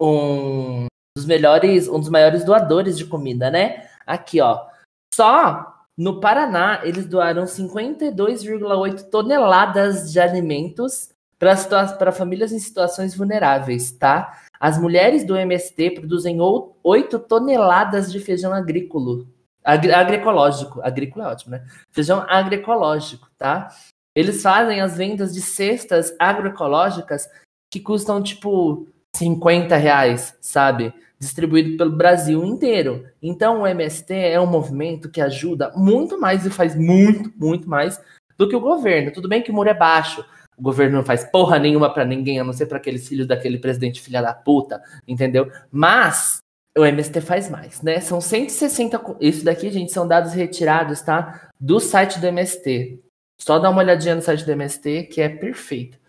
um 0.00 0.86
dos 1.16 1.26
melhores, 1.26 1.88
um 1.88 1.98
dos 1.98 2.08
maiores 2.08 2.44
doadores 2.44 2.98
de 2.98 3.06
comida, 3.06 3.50
né? 3.50 3.88
Aqui, 4.06 4.40
ó. 4.40 4.66
Só 5.14 5.72
no 5.96 6.20
Paraná, 6.20 6.80
eles 6.84 7.06
doaram 7.06 7.44
52,8 7.44 9.10
toneladas 9.10 10.10
de 10.10 10.18
alimentos 10.18 11.10
para 11.38 12.12
famílias 12.12 12.52
em 12.52 12.58
situações 12.58 13.16
vulneráveis, 13.16 13.90
tá? 13.92 14.40
As 14.60 14.78
mulheres 14.78 15.24
do 15.24 15.36
MST 15.36 15.90
produzem 15.90 16.38
8 16.40 17.18
toneladas 17.18 18.12
de 18.12 18.20
feijão 18.20 18.52
agrícola. 18.52 19.24
Agri 19.64 19.92
agroecológico. 19.92 20.80
Agrícola 20.82 21.26
é 21.26 21.28
ótimo, 21.28 21.52
né? 21.52 21.64
Feijão 21.90 22.24
agroecológico, 22.28 23.28
tá? 23.38 23.68
Eles 24.14 24.42
fazem 24.42 24.80
as 24.80 24.96
vendas 24.96 25.32
de 25.32 25.40
cestas 25.40 26.14
agroecológicas 26.18 27.28
que 27.70 27.80
custam 27.80 28.22
tipo 28.22 28.86
50 29.16 29.76
reais, 29.76 30.36
sabe? 30.40 30.92
Distribuído 31.18 31.76
pelo 31.76 31.96
Brasil 31.96 32.44
inteiro. 32.44 33.06
Então 33.22 33.62
o 33.62 33.66
MST 33.66 34.12
é 34.12 34.40
um 34.40 34.46
movimento 34.46 35.10
que 35.10 35.20
ajuda 35.20 35.72
muito 35.74 36.20
mais 36.20 36.44
e 36.44 36.50
faz 36.50 36.74
muito, 36.74 37.32
muito 37.36 37.68
mais 37.68 38.00
do 38.36 38.48
que 38.48 38.56
o 38.56 38.60
governo. 38.60 39.12
Tudo 39.12 39.28
bem 39.28 39.42
que 39.42 39.50
o 39.50 39.54
muro 39.54 39.68
é 39.68 39.74
baixo, 39.74 40.24
O 40.56 40.62
governo 40.62 40.98
não 40.98 41.04
faz 41.04 41.24
porra 41.24 41.58
nenhuma 41.58 41.92
para 41.92 42.04
ninguém, 42.04 42.38
a 42.38 42.44
não 42.44 42.52
ser 42.52 42.66
para 42.66 42.76
aqueles 42.76 43.08
filhos 43.08 43.26
daquele 43.26 43.58
presidente 43.58 44.00
filha 44.00 44.20
da 44.20 44.34
puta, 44.34 44.82
entendeu? 45.08 45.50
Mas 45.70 46.38
o 46.76 46.84
MST 46.84 47.20
faz 47.20 47.48
mais, 47.50 47.82
né? 47.82 48.00
São 48.00 48.20
160. 48.20 49.16
Isso 49.20 49.44
daqui, 49.44 49.70
gente, 49.70 49.92
são 49.92 50.08
dados 50.08 50.32
retirados, 50.32 51.02
tá? 51.02 51.50
Do 51.60 51.78
site 51.78 52.18
do 52.18 52.26
MST. 52.26 53.00
Só 53.40 53.58
dá 53.58 53.70
uma 53.70 53.82
olhadinha 53.82 54.14
no 54.14 54.22
site 54.22 54.44
do 54.44 54.52
MST, 54.52 55.04
que 55.04 55.20
é 55.20 55.28
perfeito. 55.28 56.00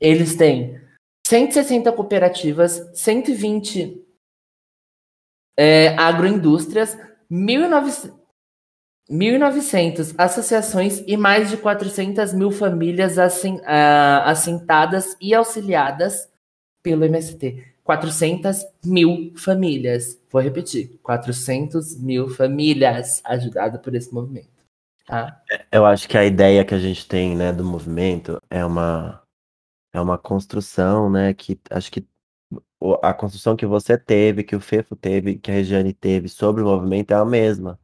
Eles 0.00 0.36
têm 0.36 0.80
160 1.26 1.92
cooperativas, 1.92 2.90
120 2.94 4.02
é, 5.56 5.88
agroindústrias, 5.98 6.96
1.900 7.30 10.14
associações 10.16 11.02
e 11.06 11.16
mais 11.16 11.50
de 11.50 11.56
400 11.56 12.32
mil 12.32 12.50
famílias 12.50 13.16
uh, 13.16 13.60
assentadas 14.24 15.16
e 15.20 15.32
auxiliadas 15.34 16.28
pelo 16.82 17.04
MST. 17.04 17.71
400 17.84 18.64
mil 18.84 19.32
famílias. 19.36 20.20
Vou 20.30 20.40
repetir: 20.40 20.98
400 21.02 21.98
mil 21.98 22.28
famílias 22.28 23.20
ajudadas 23.24 23.80
por 23.80 23.94
esse 23.94 24.12
movimento. 24.12 24.50
Tá? 25.06 25.42
Eu 25.70 25.84
acho 25.84 26.08
que 26.08 26.16
a 26.16 26.24
ideia 26.24 26.64
que 26.64 26.74
a 26.74 26.78
gente 26.78 27.06
tem 27.06 27.36
né, 27.36 27.52
do 27.52 27.64
movimento 27.64 28.40
é 28.48 28.64
uma, 28.64 29.22
é 29.92 30.00
uma 30.00 30.16
construção, 30.16 31.10
né? 31.10 31.34
Que 31.34 31.58
acho 31.70 31.90
que 31.90 32.06
a 33.02 33.14
construção 33.14 33.56
que 33.56 33.66
você 33.66 33.96
teve, 33.96 34.42
que 34.42 34.56
o 34.56 34.60
Fefo 34.60 34.96
teve, 34.96 35.38
que 35.38 35.50
a 35.50 35.54
Regiane 35.54 35.92
teve 35.92 36.28
sobre 36.28 36.62
o 36.62 36.66
movimento 36.66 37.12
é 37.12 37.14
a 37.14 37.24
mesma. 37.24 37.78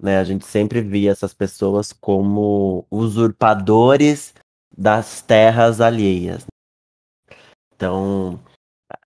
Né? 0.00 0.18
A 0.18 0.24
gente 0.24 0.46
sempre 0.46 0.80
via 0.80 1.10
essas 1.10 1.34
pessoas 1.34 1.92
como 1.92 2.86
usurpadores 2.90 4.34
das 4.76 5.20
terras 5.20 5.80
alheias. 5.80 6.46
Então, 7.74 8.40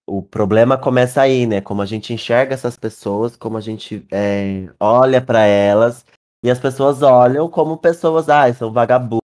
o 0.06 0.22
problema 0.22 0.76
começa 0.76 1.22
aí, 1.22 1.46
né? 1.46 1.60
Como 1.60 1.82
a 1.82 1.86
gente 1.86 2.12
enxerga 2.12 2.54
essas 2.54 2.76
pessoas, 2.76 3.36
como 3.36 3.56
a 3.56 3.60
gente 3.60 4.06
é, 4.10 4.72
olha 4.80 5.20
para 5.20 5.44
elas, 5.44 6.04
e 6.44 6.50
as 6.50 6.58
pessoas 6.58 7.02
olham 7.02 7.48
como 7.48 7.76
pessoas, 7.78 8.28
ah, 8.28 8.52
são 8.52 8.72
vagabundos, 8.72 9.20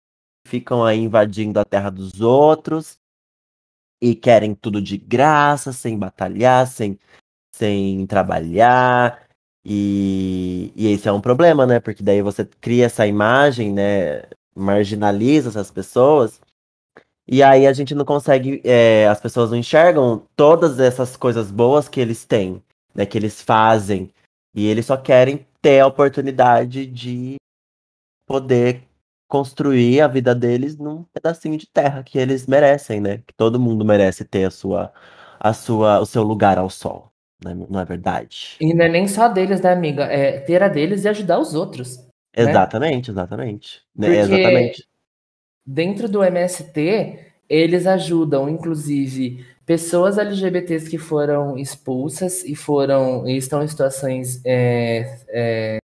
ficam 0.46 0.84
aí 0.84 1.00
invadindo 1.00 1.60
a 1.60 1.64
terra 1.64 1.90
dos 1.90 2.20
outros, 2.20 2.96
e 4.02 4.14
querem 4.14 4.54
tudo 4.54 4.82
de 4.82 4.96
graça, 4.96 5.72
sem 5.72 5.98
batalhar, 5.98 6.66
sem, 6.66 6.98
sem 7.54 8.04
trabalhar. 8.06 9.28
E, 9.64 10.72
e 10.74 10.88
esse 10.88 11.06
é 11.08 11.12
um 11.12 11.20
problema, 11.20 11.66
né? 11.66 11.78
Porque 11.78 12.02
daí 12.02 12.20
você 12.20 12.44
cria 12.44 12.86
essa 12.86 13.06
imagem, 13.06 13.72
né? 13.72 14.24
Marginaliza 14.56 15.50
essas 15.50 15.70
pessoas. 15.70 16.40
E 17.32 17.42
aí 17.42 17.66
a 17.66 17.72
gente 17.72 17.94
não 17.94 18.04
consegue. 18.04 18.60
É, 18.62 19.08
as 19.08 19.18
pessoas 19.18 19.50
não 19.50 19.56
enxergam 19.56 20.22
todas 20.36 20.78
essas 20.78 21.16
coisas 21.16 21.50
boas 21.50 21.88
que 21.88 21.98
eles 21.98 22.26
têm, 22.26 22.62
né? 22.94 23.06
Que 23.06 23.16
eles 23.16 23.40
fazem. 23.40 24.10
E 24.54 24.66
eles 24.66 24.84
só 24.84 24.98
querem 24.98 25.46
ter 25.62 25.80
a 25.80 25.86
oportunidade 25.86 26.84
de 26.84 27.36
poder 28.26 28.82
construir 29.26 30.02
a 30.02 30.08
vida 30.08 30.34
deles 30.34 30.76
num 30.76 31.04
pedacinho 31.04 31.56
de 31.56 31.66
terra 31.66 32.02
que 32.02 32.18
eles 32.18 32.46
merecem, 32.46 33.00
né? 33.00 33.22
Que 33.26 33.32
todo 33.32 33.58
mundo 33.58 33.82
merece 33.82 34.26
ter 34.26 34.44
a 34.44 34.50
sua, 34.50 34.92
a 35.40 35.54
sua, 35.54 36.00
o 36.00 36.04
seu 36.04 36.22
lugar 36.22 36.58
ao 36.58 36.68
sol, 36.68 37.10
né? 37.42 37.54
não 37.54 37.80
é 37.80 37.84
verdade? 37.86 38.58
E 38.60 38.74
não 38.74 38.84
é 38.84 38.88
nem 38.90 39.08
só 39.08 39.28
deles, 39.28 39.62
né, 39.62 39.72
amiga? 39.72 40.04
É 40.04 40.38
ter 40.40 40.62
a 40.62 40.68
deles 40.68 41.04
e 41.04 41.08
ajudar 41.08 41.38
os 41.38 41.54
outros. 41.54 41.96
Né? 41.96 42.04
Exatamente, 42.36 43.10
né? 43.10 43.14
exatamente. 43.14 43.82
Porque 43.96 44.10
exatamente. 44.10 44.91
Dentro 45.64 46.08
do 46.08 46.24
MST, 46.24 47.18
eles 47.48 47.86
ajudam, 47.86 48.48
inclusive, 48.48 49.44
pessoas 49.64 50.18
LGBTs 50.18 50.90
que 50.90 50.98
foram 50.98 51.56
expulsas 51.56 52.44
e 52.44 52.54
foram 52.54 53.28
e 53.28 53.36
estão 53.36 53.62
em 53.62 53.68
situações 53.68 54.40
é, 54.44 55.18
é, 55.28 55.78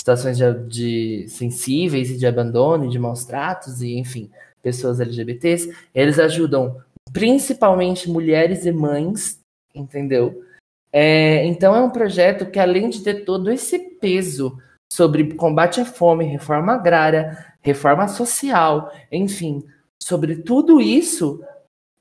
situações 0.00 0.36
de, 0.36 0.52
de 0.68 1.28
sensíveis 1.28 2.10
e 2.10 2.16
de 2.16 2.26
abandono 2.26 2.88
de 2.88 2.98
maus 2.98 3.24
tratos 3.24 3.82
e 3.82 3.98
enfim 3.98 4.30
pessoas 4.62 5.00
LGBTs 5.00 5.74
eles 5.94 6.18
ajudam 6.18 6.80
principalmente 7.12 8.08
mulheres 8.08 8.64
e 8.64 8.72
mães 8.72 9.40
entendeu? 9.74 10.44
É, 10.92 11.44
então 11.46 11.74
é 11.74 11.80
um 11.80 11.90
projeto 11.90 12.46
que 12.46 12.60
além 12.60 12.88
de 12.88 13.02
ter 13.02 13.24
todo 13.24 13.50
esse 13.50 13.78
peso 13.98 14.56
sobre 14.92 15.34
combate 15.34 15.80
à 15.80 15.84
fome 15.84 16.24
reforma 16.24 16.74
agrária 16.74 17.53
reforma 17.64 18.06
social 18.06 18.92
enfim. 19.10 19.64
Sobre 19.98 20.36
tudo 20.36 20.80
isso 20.80 21.42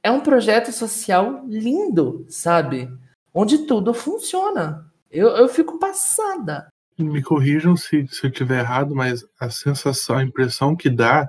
é 0.04 0.12
um 0.12 0.20
projeto 0.20 0.72
social 0.72 1.44
lindo 1.48 2.26
sabe? 2.30 2.88
Onde 3.34 3.66
tudo 3.66 3.94
funciona. 3.94 4.92
Eu, 5.10 5.30
eu 5.30 5.48
fico 5.48 5.80
passada. 5.80 6.68
Me 6.98 7.24
corrijam 7.24 7.76
se, 7.76 8.08
se 8.08 8.26
eu 8.26 8.30
estiver 8.30 8.60
errado, 8.60 8.94
mas 8.94 9.26
a 9.40 9.50
sensação, 9.50 10.18
a 10.18 10.24
impressão 10.24 10.76
que 10.76 10.90
dá 10.90 11.28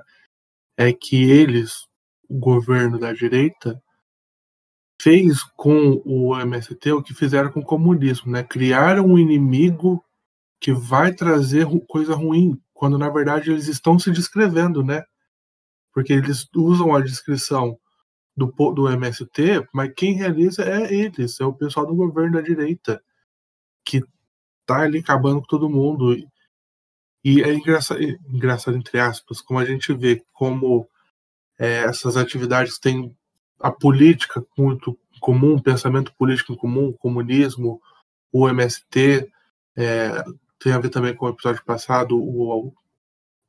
é 0.77 0.93
que 0.93 1.31
eles, 1.31 1.87
o 2.29 2.37
governo 2.37 2.99
da 2.99 3.11
direita, 3.13 3.81
fez 5.01 5.43
com 5.55 6.01
o 6.05 6.35
MST 6.39 6.91
o 6.91 7.03
que 7.03 7.13
fizeram 7.13 7.51
com 7.51 7.59
o 7.59 7.65
comunismo, 7.65 8.31
né? 8.31 8.43
Criaram 8.43 9.05
um 9.05 9.19
inimigo 9.19 10.03
que 10.59 10.73
vai 10.73 11.13
trazer 11.13 11.67
coisa 11.87 12.15
ruim, 12.15 12.59
quando 12.75 12.97
na 12.97 13.09
verdade 13.09 13.49
eles 13.49 13.67
estão 13.67 13.97
se 13.97 14.11
descrevendo, 14.11 14.83
né? 14.83 15.03
Porque 15.93 16.13
eles 16.13 16.47
usam 16.53 16.93
a 16.93 17.01
descrição 17.01 17.79
do, 18.35 18.47
do 18.73 18.89
MST, 18.89 19.65
mas 19.73 19.93
quem 19.95 20.13
realiza 20.13 20.63
é 20.63 20.93
eles, 20.93 21.39
é 21.39 21.45
o 21.45 21.53
pessoal 21.53 21.87
do 21.87 21.95
governo 21.95 22.33
da 22.33 22.41
direita, 22.41 23.01
que 23.83 24.03
tá 24.65 24.81
ali 24.81 24.99
acabando 24.99 25.39
com 25.39 25.47
todo 25.47 25.69
mundo. 25.69 26.13
E 27.23 27.41
é 27.41 27.53
engraçado, 27.53 28.01
engraçado 28.27 28.75
entre 28.77 28.99
aspas, 28.99 29.39
como 29.39 29.57
a 29.57 29.65
gente 29.65 29.93
vê 29.93 30.21
como 30.33 30.87
é, 31.57 31.85
essas 31.85 32.17
atividades 32.17 32.77
têm 32.77 33.15
a 33.57 33.71
política 33.71 34.45
muito 34.57 34.99
comum, 35.21 35.57
pensamento 35.57 36.13
político 36.15 36.51
em 36.51 36.57
comum, 36.57 36.89
o 36.89 36.97
comunismo, 36.97 37.81
o 38.33 38.49
MST, 38.49 39.31
é, 39.77 40.23
tem 40.59 40.73
a 40.73 40.79
ver 40.79 40.89
também 40.89 41.15
com 41.15 41.25
o 41.25 41.29
episódio 41.29 41.63
passado, 41.63 42.17
o. 42.17 42.73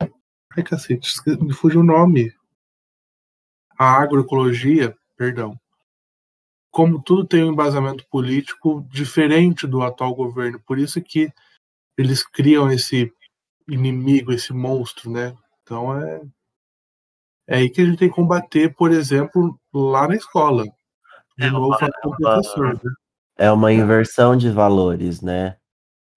Ai, 0.01 0.63
cacete, 0.63 1.11
me 1.41 1.53
fugiu 1.53 1.81
o 1.81 1.85
nome. 1.85 2.35
A 3.79 4.03
agroecologia, 4.03 4.97
perdão 5.17 5.59
como 6.77 7.01
tudo 7.01 7.27
tem 7.27 7.43
um 7.43 7.53
embasamento 7.53 8.07
político 8.11 8.87
diferente 8.91 9.67
do 9.67 9.81
atual 9.81 10.15
governo. 10.15 10.61
Por 10.67 10.79
isso 10.79 11.01
que 11.01 11.33
eles 11.97 12.23
criam 12.23 12.71
esse 12.71 13.11
inimigo, 13.67 14.31
esse 14.31 14.53
monstro, 14.53 15.11
né? 15.11 15.35
Então 15.63 15.99
é, 15.99 16.21
é 17.49 17.57
aí 17.57 17.71
que 17.71 17.81
a 17.81 17.85
gente 17.87 17.97
tem 17.97 18.11
que 18.11 18.15
combater, 18.15 18.75
por 18.75 18.93
exemplo, 18.93 19.59
lá 19.73 20.07
na 20.07 20.17
escola. 20.17 20.65
De 21.39 21.47
é 21.47 21.51
novo, 21.51 21.69
uma, 21.69 21.89
o 22.05 22.17
professor. 22.19 22.75
Né? 22.75 22.91
É 23.39 23.51
uma 23.51 23.73
inversão 23.73 24.37
de 24.37 24.51
valores, 24.51 25.23
né? 25.23 25.57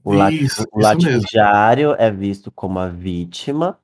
O, 0.04 0.16
isso, 0.30 0.66
o 0.72 0.82
latifundiário 0.82 1.94
é 1.98 2.10
visto 2.10 2.52
como 2.52 2.80
a 2.80 2.88
vítima, 2.88 3.78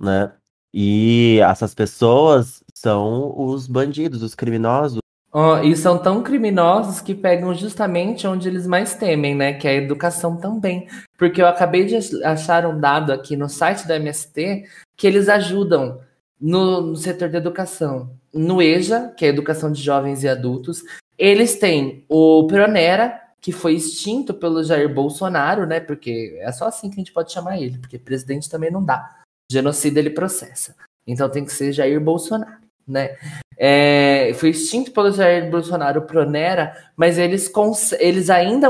né? 0.00 0.32
E 0.72 1.38
essas 1.42 1.74
pessoas 1.74 2.62
são 2.74 3.34
os 3.36 3.66
bandidos, 3.66 4.22
os 4.22 4.34
criminosos, 4.34 5.00
Oh, 5.30 5.58
e 5.58 5.76
são 5.76 5.98
tão 5.98 6.22
criminosos 6.22 7.02
que 7.02 7.14
pegam 7.14 7.54
justamente 7.54 8.26
onde 8.26 8.48
eles 8.48 8.66
mais 8.66 8.94
temem, 8.94 9.34
né? 9.34 9.52
Que 9.52 9.68
é 9.68 9.72
a 9.72 9.74
educação 9.74 10.38
também. 10.38 10.88
Porque 11.18 11.42
eu 11.42 11.46
acabei 11.46 11.84
de 11.84 11.96
achar 12.24 12.64
um 12.64 12.80
dado 12.80 13.12
aqui 13.12 13.36
no 13.36 13.48
site 13.48 13.86
da 13.86 13.96
MST 13.96 14.64
que 14.96 15.06
eles 15.06 15.28
ajudam 15.28 16.00
no, 16.40 16.80
no 16.80 16.96
setor 16.96 17.28
da 17.28 17.38
educação. 17.38 18.10
No 18.32 18.62
EJA, 18.62 19.12
que 19.16 19.26
é 19.26 19.28
a 19.28 19.32
educação 19.32 19.70
de 19.70 19.82
jovens 19.82 20.24
e 20.24 20.28
adultos, 20.28 20.82
eles 21.18 21.56
têm 21.56 22.04
o 22.08 22.46
Pronera, 22.46 23.20
que 23.40 23.52
foi 23.52 23.74
extinto 23.74 24.34
pelo 24.34 24.64
Jair 24.64 24.92
Bolsonaro, 24.92 25.66
né? 25.66 25.80
Porque 25.80 26.38
é 26.40 26.50
só 26.52 26.66
assim 26.66 26.88
que 26.88 26.96
a 26.96 27.00
gente 27.00 27.12
pode 27.12 27.32
chamar 27.32 27.58
ele, 27.58 27.78
porque 27.78 27.98
presidente 27.98 28.50
também 28.50 28.70
não 28.70 28.84
dá. 28.84 29.22
Genocida 29.50 29.98
ele 29.98 30.10
processa. 30.10 30.74
Então 31.06 31.28
tem 31.28 31.44
que 31.44 31.52
ser 31.52 31.72
Jair 31.72 32.00
Bolsonaro 32.00 32.68
né? 32.88 33.16
É, 33.56 34.32
foi 34.34 34.50
extinto 34.50 34.90
pelo 34.92 35.12
Jair 35.12 35.50
Bolsonaro 35.50 36.02
Pronera, 36.02 36.74
mas 36.96 37.18
eles, 37.18 37.52
eles, 37.98 38.30
ainda, 38.30 38.68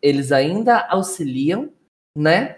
eles 0.00 0.30
ainda 0.30 0.86
auxiliam, 0.88 1.70
né? 2.16 2.56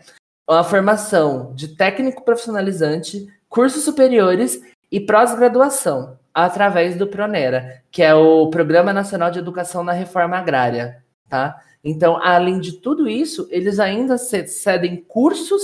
A 0.49 0.63
formação 0.63 1.53
de 1.55 1.69
técnico 1.69 2.25
profissionalizante, 2.25 3.27
cursos 3.49 3.85
superiores 3.85 4.61
e 4.91 5.01
pós-graduação 5.01 6.19
através 6.35 6.97
do 6.97 7.07
Pronera, 7.07 7.83
que 7.91 8.03
é 8.03 8.15
o 8.15 8.49
Programa 8.51 8.93
Nacional 8.93 9.31
de 9.31 9.39
Educação 9.39 9.83
na 9.83 9.93
Reforma 9.93 10.37
Agrária, 10.37 11.03
tá? 11.29 11.63
Então, 11.83 12.17
além 12.23 12.59
de 12.59 12.73
tudo 12.73 13.09
isso, 13.09 13.47
eles 13.51 13.79
ainda 13.79 14.19
cedem 14.19 14.97
cursos 14.97 15.63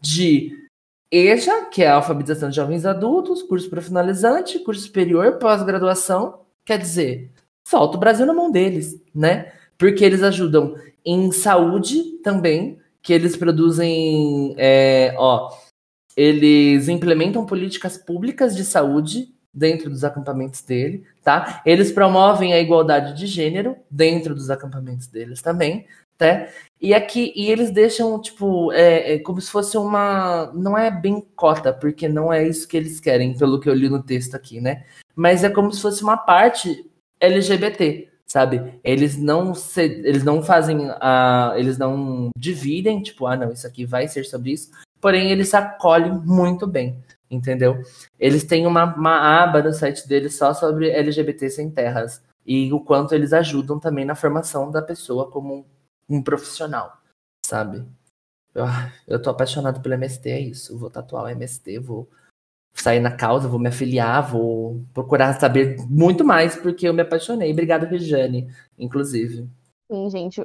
de 0.00 0.52
EJA, 1.10 1.66
que 1.66 1.82
é 1.82 1.88
a 1.88 1.94
alfabetização 1.94 2.50
de 2.50 2.56
jovens 2.56 2.84
adultos, 2.84 3.42
curso 3.42 3.70
profissionalizante, 3.70 4.58
curso 4.58 4.82
superior, 4.82 5.38
pós-graduação. 5.38 6.40
Quer 6.64 6.78
dizer, 6.78 7.30
solta 7.66 7.96
o 7.96 8.00
Brasil 8.00 8.26
na 8.26 8.34
mão 8.34 8.50
deles, 8.50 9.00
né? 9.14 9.52
Porque 9.78 10.04
eles 10.04 10.22
ajudam 10.22 10.76
em 11.04 11.30
saúde 11.32 12.18
também, 12.22 12.78
que 13.02 13.12
eles 13.12 13.36
produzem, 13.36 14.54
é, 14.56 15.14
ó, 15.18 15.50
eles 16.16 16.88
implementam 16.88 17.44
políticas 17.44 17.98
públicas 17.98 18.54
de 18.56 18.64
saúde 18.64 19.33
dentro 19.54 19.88
dos 19.88 20.02
acampamentos 20.02 20.60
dele, 20.62 21.04
tá? 21.22 21.62
Eles 21.64 21.92
promovem 21.92 22.52
a 22.52 22.60
igualdade 22.60 23.16
de 23.16 23.26
gênero 23.26 23.76
dentro 23.88 24.34
dos 24.34 24.50
acampamentos 24.50 25.06
deles 25.06 25.40
também, 25.40 25.86
tá? 26.18 26.48
E 26.80 26.92
aqui 26.92 27.32
e 27.36 27.50
eles 27.50 27.70
deixam 27.70 28.20
tipo 28.20 28.72
é, 28.72 29.14
é, 29.14 29.18
como 29.20 29.40
se 29.40 29.50
fosse 29.50 29.78
uma 29.78 30.50
não 30.52 30.76
é 30.76 30.90
bem 30.90 31.24
cota 31.36 31.72
porque 31.72 32.08
não 32.08 32.32
é 32.32 32.46
isso 32.46 32.66
que 32.66 32.76
eles 32.76 32.98
querem 33.00 33.36
pelo 33.36 33.60
que 33.60 33.68
eu 33.68 33.74
li 33.74 33.88
no 33.88 34.02
texto 34.02 34.34
aqui, 34.34 34.60
né? 34.60 34.84
Mas 35.14 35.44
é 35.44 35.50
como 35.50 35.72
se 35.72 35.80
fosse 35.80 36.02
uma 36.02 36.16
parte 36.16 36.90
LGBT, 37.20 38.08
sabe? 38.26 38.80
Eles 38.82 39.16
não 39.16 39.54
se, 39.54 39.82
eles 39.82 40.24
não 40.24 40.42
fazem 40.42 40.90
a 41.00 41.54
eles 41.56 41.78
não 41.78 42.30
dividem 42.36 43.02
tipo 43.02 43.26
ah 43.26 43.36
não 43.36 43.52
isso 43.52 43.66
aqui 43.66 43.86
vai 43.86 44.08
ser 44.08 44.24
sobre 44.24 44.52
isso, 44.52 44.70
porém 45.00 45.30
eles 45.30 45.54
acolhem 45.54 46.12
muito 46.24 46.66
bem 46.66 47.03
entendeu? 47.30 47.82
Eles 48.18 48.44
têm 48.44 48.66
uma, 48.66 48.94
uma 48.94 49.42
aba 49.42 49.62
no 49.62 49.72
site 49.72 50.06
deles 50.06 50.36
só 50.36 50.54
sobre 50.54 50.90
LGBT 50.90 51.50
sem 51.50 51.70
terras 51.70 52.22
e 52.46 52.72
o 52.72 52.80
quanto 52.80 53.14
eles 53.14 53.32
ajudam 53.32 53.78
também 53.78 54.04
na 54.04 54.14
formação 54.14 54.70
da 54.70 54.82
pessoa 54.82 55.30
como 55.30 55.66
um, 56.08 56.16
um 56.16 56.22
profissional, 56.22 57.00
sabe? 57.44 57.84
Eu, 58.54 58.64
eu 59.08 59.20
tô 59.20 59.30
apaixonado 59.30 59.80
pelo 59.80 59.94
MST, 59.94 60.30
é 60.30 60.40
isso. 60.40 60.78
vou 60.78 60.90
tatuar 60.90 61.24
o 61.24 61.28
MST, 61.28 61.78
vou 61.78 62.08
sair 62.74 63.00
na 63.00 63.10
causa, 63.10 63.48
vou 63.48 63.58
me 63.58 63.68
afiliar, 63.68 64.30
vou 64.30 64.84
procurar 64.92 65.32
saber 65.38 65.76
muito 65.88 66.24
mais, 66.24 66.56
porque 66.56 66.88
eu 66.88 66.94
me 66.94 67.02
apaixonei. 67.02 67.52
Obrigado, 67.52 67.86
Regiane, 67.86 68.52
inclusive. 68.78 69.48
Sim, 69.90 70.08
gente. 70.08 70.42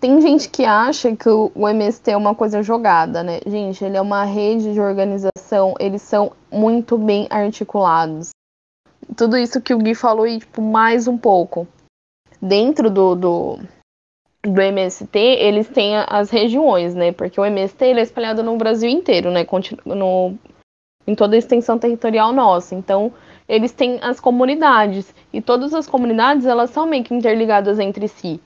Tem 0.00 0.18
gente 0.20 0.48
que 0.48 0.64
acha 0.64 1.14
que 1.14 1.28
o 1.28 1.68
MST 1.68 2.10
é 2.10 2.16
uma 2.16 2.34
coisa 2.34 2.62
jogada, 2.62 3.22
né? 3.22 3.38
Gente, 3.46 3.84
ele 3.84 3.98
é 3.98 4.00
uma 4.00 4.24
rede 4.24 4.72
de 4.72 4.80
organização, 4.80 5.74
eles 5.78 6.00
são 6.00 6.32
muito 6.50 6.96
bem 6.96 7.26
articulados. 7.28 8.30
Tudo 9.14 9.36
isso 9.36 9.60
que 9.60 9.74
o 9.74 9.78
Gui 9.78 9.94
falou 9.94 10.26
e, 10.26 10.38
tipo, 10.38 10.62
mais 10.62 11.06
um 11.06 11.18
pouco. 11.18 11.68
Dentro 12.40 12.90
do, 12.90 13.14
do, 13.14 13.58
do 14.42 14.60
MST, 14.60 15.18
eles 15.18 15.68
têm 15.68 15.98
as 16.08 16.30
regiões, 16.30 16.94
né? 16.94 17.12
Porque 17.12 17.38
o 17.38 17.44
MST 17.44 17.84
ele 17.84 18.00
é 18.00 18.02
espalhado 18.02 18.42
no 18.42 18.56
Brasil 18.56 18.88
inteiro, 18.88 19.30
né? 19.30 19.46
No, 19.84 20.34
em 21.06 21.14
toda 21.14 21.36
a 21.36 21.38
extensão 21.38 21.78
territorial 21.78 22.32
nossa. 22.32 22.74
Então, 22.74 23.12
eles 23.46 23.72
têm 23.72 23.98
as 24.00 24.18
comunidades. 24.18 25.14
E 25.30 25.42
todas 25.42 25.74
as 25.74 25.86
comunidades, 25.86 26.46
elas 26.46 26.70
são 26.70 26.86
meio 26.86 27.04
que 27.04 27.14
interligadas 27.14 27.78
entre 27.78 28.08
si. 28.08 28.40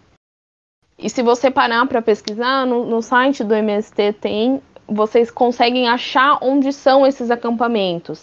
E 0.99 1.11
se 1.11 1.23
você 1.23 1.51
parar 1.51 1.87
para 1.87 2.01
pesquisar, 2.01 2.67
no, 2.67 2.87
no 2.87 3.03
site 3.03 3.45
do 3.45 3.55
MST 3.55 4.15
tem, 4.15 4.63
vocês 4.89 5.31
conseguem 5.31 5.89
achar 5.89 6.39
onde 6.41 6.73
são 6.73 7.07
esses 7.07 7.31
acampamentos. 7.31 8.23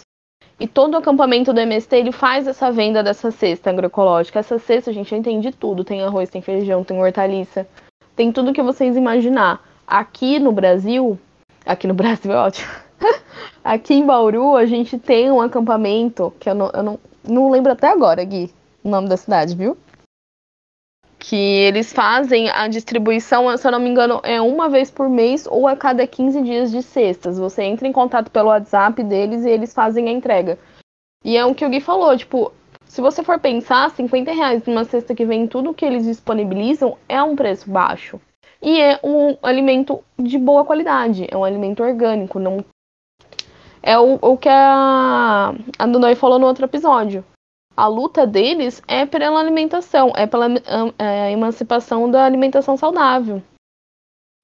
E 0.60 0.68
todo 0.68 0.98
acampamento 0.98 1.52
do 1.52 1.60
MST 1.60 1.96
ele 1.96 2.12
faz 2.12 2.48
essa 2.48 2.72
venda 2.72 3.04
dessa 3.04 3.30
cesta 3.32 3.70
agroecológica. 3.70 4.40
Essa 4.40 4.58
cesta, 4.58 4.94
gente 4.94 5.14
entende 5.14 5.52
tudo. 5.52 5.84
Tem 5.84 6.02
arroz, 6.02 6.30
tem 6.30 6.42
feijão, 6.42 6.84
tem 6.84 7.00
hortaliça, 7.00 7.68
tem 8.16 8.32
tudo 8.32 8.54
que 8.54 8.62
vocês 8.62 8.96
imaginar. 8.96 9.62
Aqui 9.86 10.40
no 10.40 10.52
Brasil, 10.52 11.20
aqui 11.66 11.86
no 11.86 11.94
Brasil 11.94 12.32
é 12.32 12.38
ótimo. 12.38 12.72
aqui 13.64 13.96
em 13.96 14.06
Bauru, 14.06 14.56
a 14.56 14.66
gente 14.66 14.98
tem 14.98 15.32
um 15.32 15.42
acampamento 15.42 16.34
que 16.40 16.50
eu 16.50 16.56
não, 16.56 16.72
eu 16.74 16.84
não, 16.84 17.00
não 17.28 17.52
lembro 17.52 17.72
até 17.72 17.90
agora, 17.90 18.24
Gui, 18.24 18.50
o 18.84 18.90
nome 18.90 19.10
da 19.10 19.18
cidade, 19.18 19.56
viu? 19.56 19.78
Que 21.24 21.38
eles 21.38 21.94
fazem 21.94 22.50
a 22.50 22.68
distribuição, 22.68 23.56
se 23.56 23.66
eu 23.66 23.72
não 23.72 23.80
me 23.80 23.90
engano, 23.90 24.20
é 24.24 24.42
uma 24.42 24.68
vez 24.68 24.92
por 24.92 25.10
mês 25.10 25.48
ou 25.50 25.70
a 25.70 25.74
cada 25.74 26.06
15 26.06 26.42
dias 26.42 26.70
de 26.70 26.84
cestas. 26.84 27.40
Você 27.40 27.64
entra 27.64 27.88
em 27.88 27.94
contato 27.94 28.30
pelo 28.30 28.50
WhatsApp 28.50 29.02
deles 29.02 29.46
e 29.46 29.50
eles 29.50 29.74
fazem 29.74 30.10
a 30.10 30.12
entrega. 30.12 30.60
E 31.24 31.38
é 31.38 31.46
o 31.46 31.56
que 31.56 31.66
o 31.66 31.70
Gui 31.70 31.80
falou, 31.80 32.18
tipo, 32.18 32.52
se 32.84 33.00
você 33.00 33.24
for 33.24 33.40
pensar, 33.40 33.90
50 33.92 34.34
reais 34.34 34.66
numa 34.66 34.84
cesta 34.84 35.16
que 35.16 35.26
vem 35.26 35.48
tudo 35.48 35.74
que 35.74 35.86
eles 35.86 36.04
disponibilizam 36.04 36.98
é 37.08 37.24
um 37.24 37.38
preço 37.38 37.72
baixo. 37.72 38.20
E 38.62 38.82
é 38.82 39.00
um 39.02 39.38
alimento 39.42 40.04
de 40.20 40.38
boa 40.38 40.66
qualidade, 40.66 41.26
é 41.32 41.38
um 41.38 41.46
alimento 41.46 41.82
orgânico, 41.82 42.38
não 42.38 42.66
é 43.82 43.98
o, 43.98 44.20
o 44.22 44.38
que 44.38 44.50
a, 44.50 45.54
a 45.80 46.16
falou 46.18 46.38
no 46.38 46.48
outro 46.48 46.66
episódio 46.66 47.24
a 47.76 47.88
luta 47.88 48.26
deles 48.26 48.82
é 48.88 49.06
pela 49.06 49.40
alimentação, 49.40 50.14
é 50.16 50.28
pela 50.28 50.48
é, 51.00 51.32
emancipação 51.32 52.10
da 52.10 52.26
alimentação 52.26 52.78
saudável. 52.78 53.42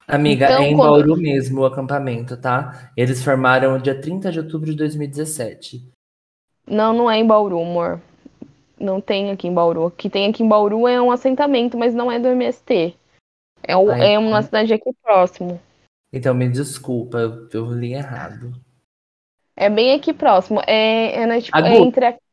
Amiga, 0.06 0.46
então, 0.46 0.62
é 0.62 0.68
em 0.68 0.76
quando... 0.76 0.90
Bauru 0.90 1.16
mesmo 1.16 1.60
o 1.60 1.66
acampamento, 1.66 2.36
tá? 2.36 2.90
Eles 2.96 3.22
formaram 3.22 3.78
dia 3.78 3.98
30 3.98 4.32
de 4.32 4.40
outubro 4.40 4.70
de 4.70 4.76
2017. 4.76 5.88
Não, 6.66 6.92
não 6.92 7.10
é 7.10 7.18
em 7.18 7.26
Bauru, 7.26 7.60
amor. 7.60 8.00
Não 8.78 9.00
tem 9.00 9.30
aqui 9.30 9.46
em 9.46 9.54
Bauru. 9.54 9.86
O 9.86 9.90
que 9.90 10.10
tem 10.10 10.28
aqui 10.28 10.42
em 10.42 10.48
Bauru 10.48 10.88
é 10.88 11.00
um 11.00 11.12
assentamento, 11.12 11.78
mas 11.78 11.94
não 11.94 12.10
é 12.10 12.18
do 12.18 12.28
MST. 12.28 12.96
É, 13.62 13.76
o, 13.76 13.90
Ai, 13.90 14.14
é 14.14 14.18
uma 14.18 14.42
cidade 14.42 14.72
aqui 14.72 14.90
próximo. 15.02 15.60
Então 16.12 16.34
me 16.34 16.48
desculpa, 16.48 17.18
eu, 17.52 17.72
li 17.72 17.92
errado. 17.92 18.52
É 19.54 19.68
bem 19.68 19.94
aqui 19.94 20.12
próximo. 20.12 20.60
É, 20.66 21.22
é, 21.22 21.26
né, 21.26 21.40
tipo, 21.40 21.56
é 21.56 21.76
entre 21.76 22.06
aqui. 22.06 22.29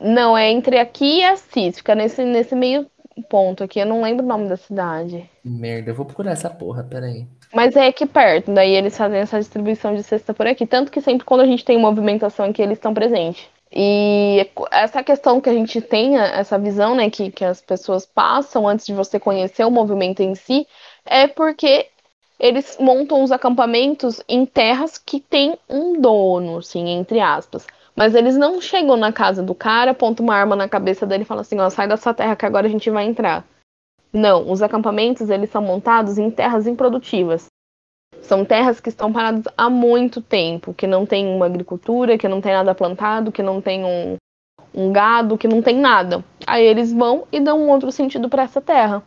Não, 0.00 0.36
é 0.36 0.50
entre 0.50 0.78
aqui 0.78 1.18
e 1.18 1.24
Assis. 1.24 1.78
Fica 1.78 1.94
nesse, 1.94 2.24
nesse 2.24 2.54
meio 2.54 2.86
ponto 3.28 3.64
aqui. 3.64 3.80
Eu 3.80 3.86
não 3.86 4.02
lembro 4.02 4.24
o 4.24 4.28
nome 4.28 4.48
da 4.48 4.56
cidade. 4.56 5.28
Merda, 5.44 5.90
eu 5.90 5.94
vou 5.94 6.06
procurar 6.06 6.32
essa 6.32 6.50
porra, 6.50 6.84
peraí. 6.84 7.26
Mas 7.52 7.74
é 7.76 7.86
aqui 7.86 8.04
perto, 8.06 8.52
daí 8.52 8.74
eles 8.74 8.96
fazem 8.96 9.20
essa 9.20 9.38
distribuição 9.38 9.94
de 9.94 10.02
cesta 10.02 10.34
por 10.34 10.46
aqui. 10.46 10.66
Tanto 10.66 10.92
que 10.92 11.00
sempre 11.00 11.24
quando 11.24 11.40
a 11.40 11.46
gente 11.46 11.64
tem 11.64 11.78
movimentação 11.78 12.46
aqui, 12.46 12.60
eles 12.60 12.78
estão 12.78 12.92
presentes. 12.92 13.46
E 13.72 14.48
essa 14.70 15.02
questão 15.02 15.40
que 15.40 15.48
a 15.48 15.52
gente 15.52 15.80
tenha, 15.80 16.22
essa 16.24 16.58
visão, 16.58 16.94
né, 16.94 17.10
que, 17.10 17.30
que 17.30 17.44
as 17.44 17.60
pessoas 17.60 18.06
passam 18.06 18.66
antes 18.66 18.86
de 18.86 18.94
você 18.94 19.18
conhecer 19.18 19.64
o 19.64 19.70
movimento 19.70 20.20
em 20.20 20.34
si, 20.34 20.66
é 21.04 21.26
porque 21.26 21.86
eles 22.38 22.76
montam 22.80 23.22
os 23.22 23.32
acampamentos 23.32 24.22
em 24.28 24.46
terras 24.46 24.96
que 24.96 25.20
têm 25.20 25.58
um 25.68 26.00
dono, 26.00 26.58
assim, 26.58 26.88
entre 26.88 27.20
aspas. 27.20 27.66
Mas 27.98 28.14
eles 28.14 28.36
não 28.36 28.60
chegam 28.60 28.96
na 28.96 29.12
casa 29.12 29.42
do 29.42 29.56
cara, 29.56 29.90
apontam 29.90 30.24
uma 30.24 30.36
arma 30.36 30.54
na 30.54 30.68
cabeça 30.68 31.04
dele 31.04 31.24
e 31.24 31.26
falam 31.26 31.40
assim, 31.40 31.58
ó, 31.58 31.68
sai 31.68 31.88
da 31.88 31.96
sua 31.96 32.14
terra 32.14 32.36
que 32.36 32.46
agora 32.46 32.68
a 32.68 32.70
gente 32.70 32.88
vai 32.90 33.04
entrar. 33.04 33.44
Não, 34.12 34.48
os 34.48 34.62
acampamentos 34.62 35.28
eles 35.28 35.50
são 35.50 35.60
montados 35.60 36.16
em 36.16 36.30
terras 36.30 36.68
improdutivas. 36.68 37.46
São 38.22 38.44
terras 38.44 38.78
que 38.78 38.88
estão 38.88 39.12
paradas 39.12 39.52
há 39.56 39.68
muito 39.68 40.22
tempo, 40.22 40.72
que 40.72 40.86
não 40.86 41.04
tem 41.04 41.26
uma 41.26 41.46
agricultura, 41.46 42.16
que 42.16 42.28
não 42.28 42.40
tem 42.40 42.52
nada 42.52 42.72
plantado, 42.72 43.32
que 43.32 43.42
não 43.42 43.60
tem 43.60 43.84
um, 43.84 44.16
um 44.72 44.92
gado, 44.92 45.36
que 45.36 45.48
não 45.48 45.60
tem 45.60 45.76
nada. 45.76 46.24
Aí 46.46 46.64
eles 46.64 46.92
vão 46.92 47.26
e 47.32 47.40
dão 47.40 47.58
um 47.58 47.68
outro 47.68 47.90
sentido 47.90 48.28
para 48.28 48.44
essa 48.44 48.60
terra. 48.60 49.02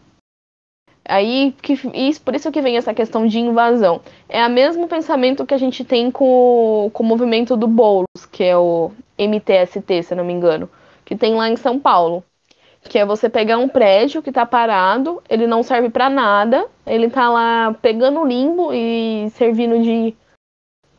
Aí, 1.04 1.54
que, 1.62 1.74
isso, 1.94 2.22
por 2.22 2.36
isso 2.36 2.52
que 2.52 2.62
vem 2.62 2.78
essa 2.78 2.94
questão 2.94 3.26
de 3.26 3.40
invasão. 3.40 4.02
É 4.30 4.46
o 4.46 4.50
mesmo 4.50 4.88
pensamento 4.88 5.46
que 5.46 5.54
a 5.54 5.58
gente 5.58 5.84
tem 5.84 6.12
com, 6.12 6.90
com 6.94 7.04
o 7.04 7.06
movimento 7.06 7.58
do 7.58 7.68
Boulos, 7.68 8.26
que 8.32 8.44
é 8.44 8.58
o 8.58 8.92
MTST, 9.18 10.04
se 10.04 10.16
não 10.16 10.24
me 10.24 10.34
engano, 10.34 10.70
que 11.04 11.16
tem 11.16 11.36
lá 11.36 11.50
em 11.50 11.56
São 11.56 11.80
Paulo. 11.80 12.24
Que 12.84 12.98
é 12.98 13.06
você 13.06 13.30
pegar 13.30 13.58
um 13.58 13.68
prédio 13.68 14.24
que 14.24 14.32
tá 14.32 14.46
parado, 14.46 15.22
ele 15.30 15.46
não 15.46 15.62
serve 15.62 15.90
para 15.90 16.10
nada, 16.10 16.66
ele 16.86 17.10
tá 17.10 17.30
lá 17.30 17.76
pegando 17.80 18.26
limbo 18.26 18.74
e 18.74 19.30
servindo 19.32 19.82
de. 19.84 20.16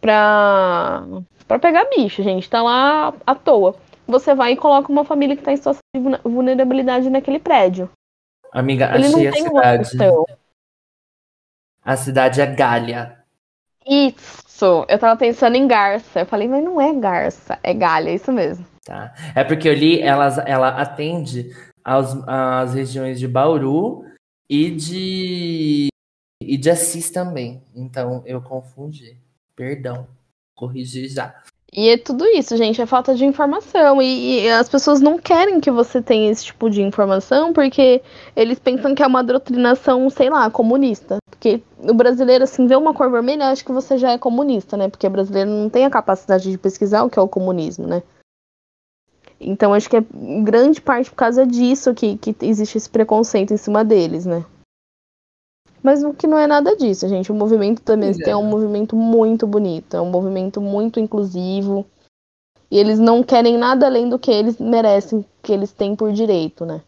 pra. 0.00 1.02
pra 1.48 1.58
pegar 1.58 1.88
bicho, 1.96 2.22
gente. 2.22 2.48
Tá 2.48 2.62
lá 2.62 3.12
à 3.26 3.34
toa. 3.34 3.74
Você 4.06 4.34
vai 4.34 4.52
e 4.52 4.56
coloca 4.56 4.92
uma 4.92 5.04
família 5.04 5.36
que 5.36 5.42
tá 5.42 5.52
em 5.52 5.56
situação 5.56 5.80
de 5.94 6.00
vulnerabilidade 6.24 7.10
naquele 7.10 7.40
prédio. 7.40 7.90
Amiga, 8.52 8.94
Ele 8.94 9.06
achei 9.06 9.28
a 9.28 9.32
cidade. 9.32 9.98
A 11.84 11.96
cidade 11.96 12.40
é 12.40 12.46
Galha. 12.46 13.24
Isso. 13.86 14.86
Eu 14.88 14.98
tava 14.98 15.18
pensando 15.18 15.56
em 15.56 15.66
Garça. 15.66 16.20
Eu 16.20 16.26
falei, 16.26 16.46
mas 16.46 16.62
não 16.62 16.80
é 16.80 16.92
Garça, 16.94 17.58
é 17.62 17.72
Galha, 17.72 18.10
é 18.10 18.14
isso 18.14 18.30
mesmo. 18.30 18.64
Tá. 18.84 19.14
É 19.34 19.42
porque 19.42 19.68
eu 19.68 19.74
li, 19.74 20.00
ela, 20.00 20.26
ela 20.46 20.68
atende 20.68 21.50
aos, 21.82 22.14
às 22.28 22.74
regiões 22.74 23.18
de 23.18 23.26
Bauru 23.26 24.04
e 24.48 24.70
de, 24.70 25.88
e 26.40 26.56
de 26.56 26.70
Assis 26.70 27.10
também. 27.10 27.64
Então 27.74 28.22
eu 28.26 28.42
confundi. 28.42 29.16
Perdão. 29.56 30.06
Corrigi 30.54 31.08
já. 31.08 31.42
E 31.74 31.88
é 31.88 31.96
tudo 31.96 32.26
isso, 32.26 32.54
gente, 32.54 32.82
é 32.82 32.86
falta 32.86 33.14
de 33.14 33.24
informação. 33.24 34.02
E, 34.02 34.44
e, 34.44 34.50
as 34.50 34.68
pessoas 34.68 35.00
não 35.00 35.18
querem 35.18 35.58
que 35.58 35.70
você 35.70 36.02
tenha 36.02 36.30
esse 36.30 36.44
tipo 36.44 36.68
de 36.68 36.82
informação 36.82 37.52
porque 37.52 38.02
eles 38.36 38.58
pensam 38.58 38.94
que 38.94 39.02
é 39.02 39.06
uma 39.06 39.24
doutrinação, 39.24 40.10
sei 40.10 40.28
lá, 40.28 40.50
comunista. 40.50 41.16
Porque 41.30 41.62
o 41.78 41.94
brasileiro, 41.94 42.44
assim, 42.44 42.66
vê 42.66 42.76
uma 42.76 42.92
cor 42.92 43.10
vermelha, 43.10 43.48
acho 43.48 43.64
que 43.64 43.72
você 43.72 43.96
já 43.96 44.12
é 44.12 44.18
comunista, 44.18 44.76
né? 44.76 44.88
Porque 44.88 45.06
o 45.06 45.10
brasileiro 45.10 45.48
não 45.48 45.70
tem 45.70 45.86
a 45.86 45.90
capacidade 45.90 46.50
de 46.50 46.58
pesquisar 46.58 47.04
o 47.04 47.10
que 47.10 47.18
é 47.18 47.22
o 47.22 47.28
comunismo, 47.28 47.86
né? 47.86 48.02
Então 49.40 49.72
acho 49.72 49.88
que 49.88 49.96
é 49.96 50.04
grande 50.44 50.80
parte 50.80 51.10
por 51.10 51.16
causa 51.16 51.46
disso 51.46 51.94
que, 51.94 52.16
que 52.18 52.36
existe 52.42 52.76
esse 52.76 52.88
preconceito 52.88 53.52
em 53.52 53.56
cima 53.56 53.82
deles, 53.82 54.26
né? 54.26 54.44
Mas 55.82 56.04
o 56.04 56.14
que 56.14 56.26
não 56.26 56.38
é 56.38 56.46
nada 56.46 56.76
disso, 56.76 57.08
gente. 57.08 57.32
O 57.32 57.34
movimento 57.34 57.82
também 57.82 58.12
é. 58.24 58.30
é 58.30 58.36
um 58.36 58.44
movimento 58.44 58.94
muito 58.94 59.46
bonito, 59.46 59.96
é 59.96 60.00
um 60.00 60.10
movimento 60.10 60.60
muito 60.60 61.00
inclusivo. 61.00 61.84
E 62.70 62.78
eles 62.78 62.98
não 62.98 63.22
querem 63.22 63.58
nada 63.58 63.86
além 63.86 64.08
do 64.08 64.18
que 64.18 64.30
eles 64.30 64.58
merecem, 64.58 65.24
que 65.42 65.52
eles 65.52 65.72
têm 65.72 65.94
por 65.94 66.12
direito, 66.12 66.64
né? 66.64 66.82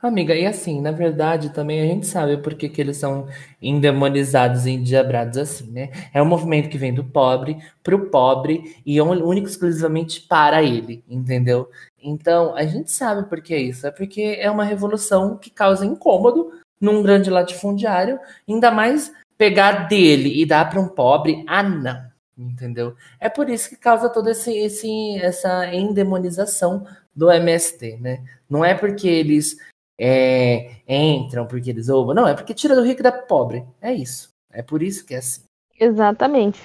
Amiga, 0.00 0.32
e 0.32 0.46
assim, 0.46 0.80
na 0.80 0.92
verdade, 0.92 1.50
também 1.50 1.80
a 1.80 1.86
gente 1.86 2.06
sabe 2.06 2.36
por 2.36 2.54
que, 2.54 2.68
que 2.68 2.80
eles 2.80 2.96
são 2.98 3.26
endemonizados 3.60 4.64
e 4.64 4.70
endiabrados 4.70 5.36
assim, 5.36 5.72
né? 5.72 5.90
É 6.14 6.22
um 6.22 6.26
movimento 6.26 6.68
que 6.68 6.78
vem 6.78 6.94
do 6.94 7.02
pobre 7.02 7.58
pro 7.82 8.08
pobre 8.08 8.76
e 8.86 9.00
único 9.00 9.48
exclusivamente 9.48 10.20
para 10.20 10.62
ele, 10.62 11.02
entendeu? 11.08 11.68
Então, 12.00 12.54
a 12.54 12.64
gente 12.64 12.92
sabe 12.92 13.28
por 13.28 13.40
que 13.40 13.52
é 13.52 13.60
isso. 13.60 13.88
É 13.88 13.90
porque 13.90 14.36
é 14.38 14.48
uma 14.48 14.62
revolução 14.62 15.36
que 15.36 15.50
causa 15.50 15.84
incômodo 15.84 16.52
num 16.80 17.02
grande 17.02 17.30
latifundiário, 17.30 18.18
ainda 18.48 18.70
mais 18.70 19.12
pegar 19.36 19.88
dele 19.88 20.40
e 20.40 20.44
dar 20.44 20.68
para 20.68 20.80
um 20.80 20.88
pobre, 20.88 21.44
ah, 21.46 21.62
não, 21.62 22.02
entendeu? 22.36 22.94
É 23.20 23.28
por 23.28 23.48
isso 23.48 23.68
que 23.68 23.76
causa 23.76 24.08
toda 24.08 24.32
esse, 24.32 24.56
esse, 24.56 25.18
essa 25.20 25.72
endemonização 25.74 26.86
do 27.14 27.30
MST, 27.30 27.98
né? 28.00 28.24
Não 28.48 28.64
é 28.64 28.74
porque 28.74 29.08
eles 29.08 29.56
é, 29.98 30.70
entram 30.86 31.46
porque 31.46 31.70
eles 31.70 31.88
ouvem. 31.88 32.14
Não, 32.14 32.26
é 32.28 32.34
porque 32.34 32.54
tira 32.54 32.76
do 32.76 32.84
rico 32.84 33.00
e 33.00 33.02
da 33.02 33.12
pobre. 33.12 33.64
É 33.80 33.92
isso. 33.92 34.30
É 34.52 34.62
por 34.62 34.82
isso 34.82 35.04
que 35.04 35.14
é 35.14 35.18
assim. 35.18 35.42
Exatamente. 35.78 36.60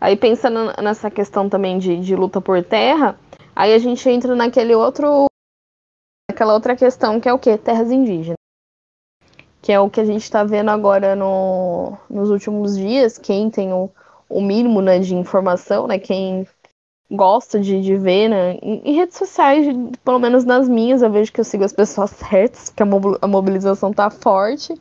Aí 0.00 0.16
pensando 0.16 0.72
nessa 0.82 1.10
questão 1.10 1.48
também 1.48 1.78
de, 1.78 1.98
de 2.00 2.16
luta 2.16 2.40
por 2.40 2.62
terra, 2.64 3.18
aí 3.54 3.74
a 3.74 3.78
gente 3.78 4.08
entra 4.08 4.34
naquele 4.34 4.74
outro. 4.74 5.26
Aquela 6.30 6.54
outra 6.54 6.76
questão 6.76 7.20
que 7.20 7.28
é 7.28 7.32
o 7.32 7.38
quê? 7.38 7.58
Terras 7.58 7.90
indígenas. 7.90 8.37
Que 9.68 9.72
é 9.72 9.78
o 9.78 9.90
que 9.90 10.00
a 10.00 10.04
gente 10.06 10.22
está 10.22 10.42
vendo 10.44 10.70
agora 10.70 11.14
no, 11.14 11.92
nos 12.08 12.30
últimos 12.30 12.74
dias. 12.74 13.18
Quem 13.18 13.50
tem 13.50 13.70
o, 13.70 13.90
o 14.26 14.40
mínimo 14.40 14.80
né, 14.80 14.98
de 14.98 15.14
informação, 15.14 15.86
né? 15.86 15.98
Quem 15.98 16.48
gosta 17.10 17.60
de, 17.60 17.82
de 17.82 17.94
ver, 17.94 18.30
né? 18.30 18.52
Em, 18.62 18.80
em, 18.82 18.94
redes 18.94 19.18
sociais, 19.18 19.66
pelo 20.02 20.18
menos 20.18 20.46
nas 20.46 20.66
minhas, 20.66 21.02
eu 21.02 21.12
vejo 21.12 21.30
que 21.30 21.38
eu 21.38 21.44
sigo 21.44 21.64
as 21.64 21.74
pessoas 21.74 22.12
certas, 22.16 22.70
que 22.70 22.82
a 22.82 23.26
mobilização 23.26 23.92
tá 23.92 24.08
forte. 24.08 24.72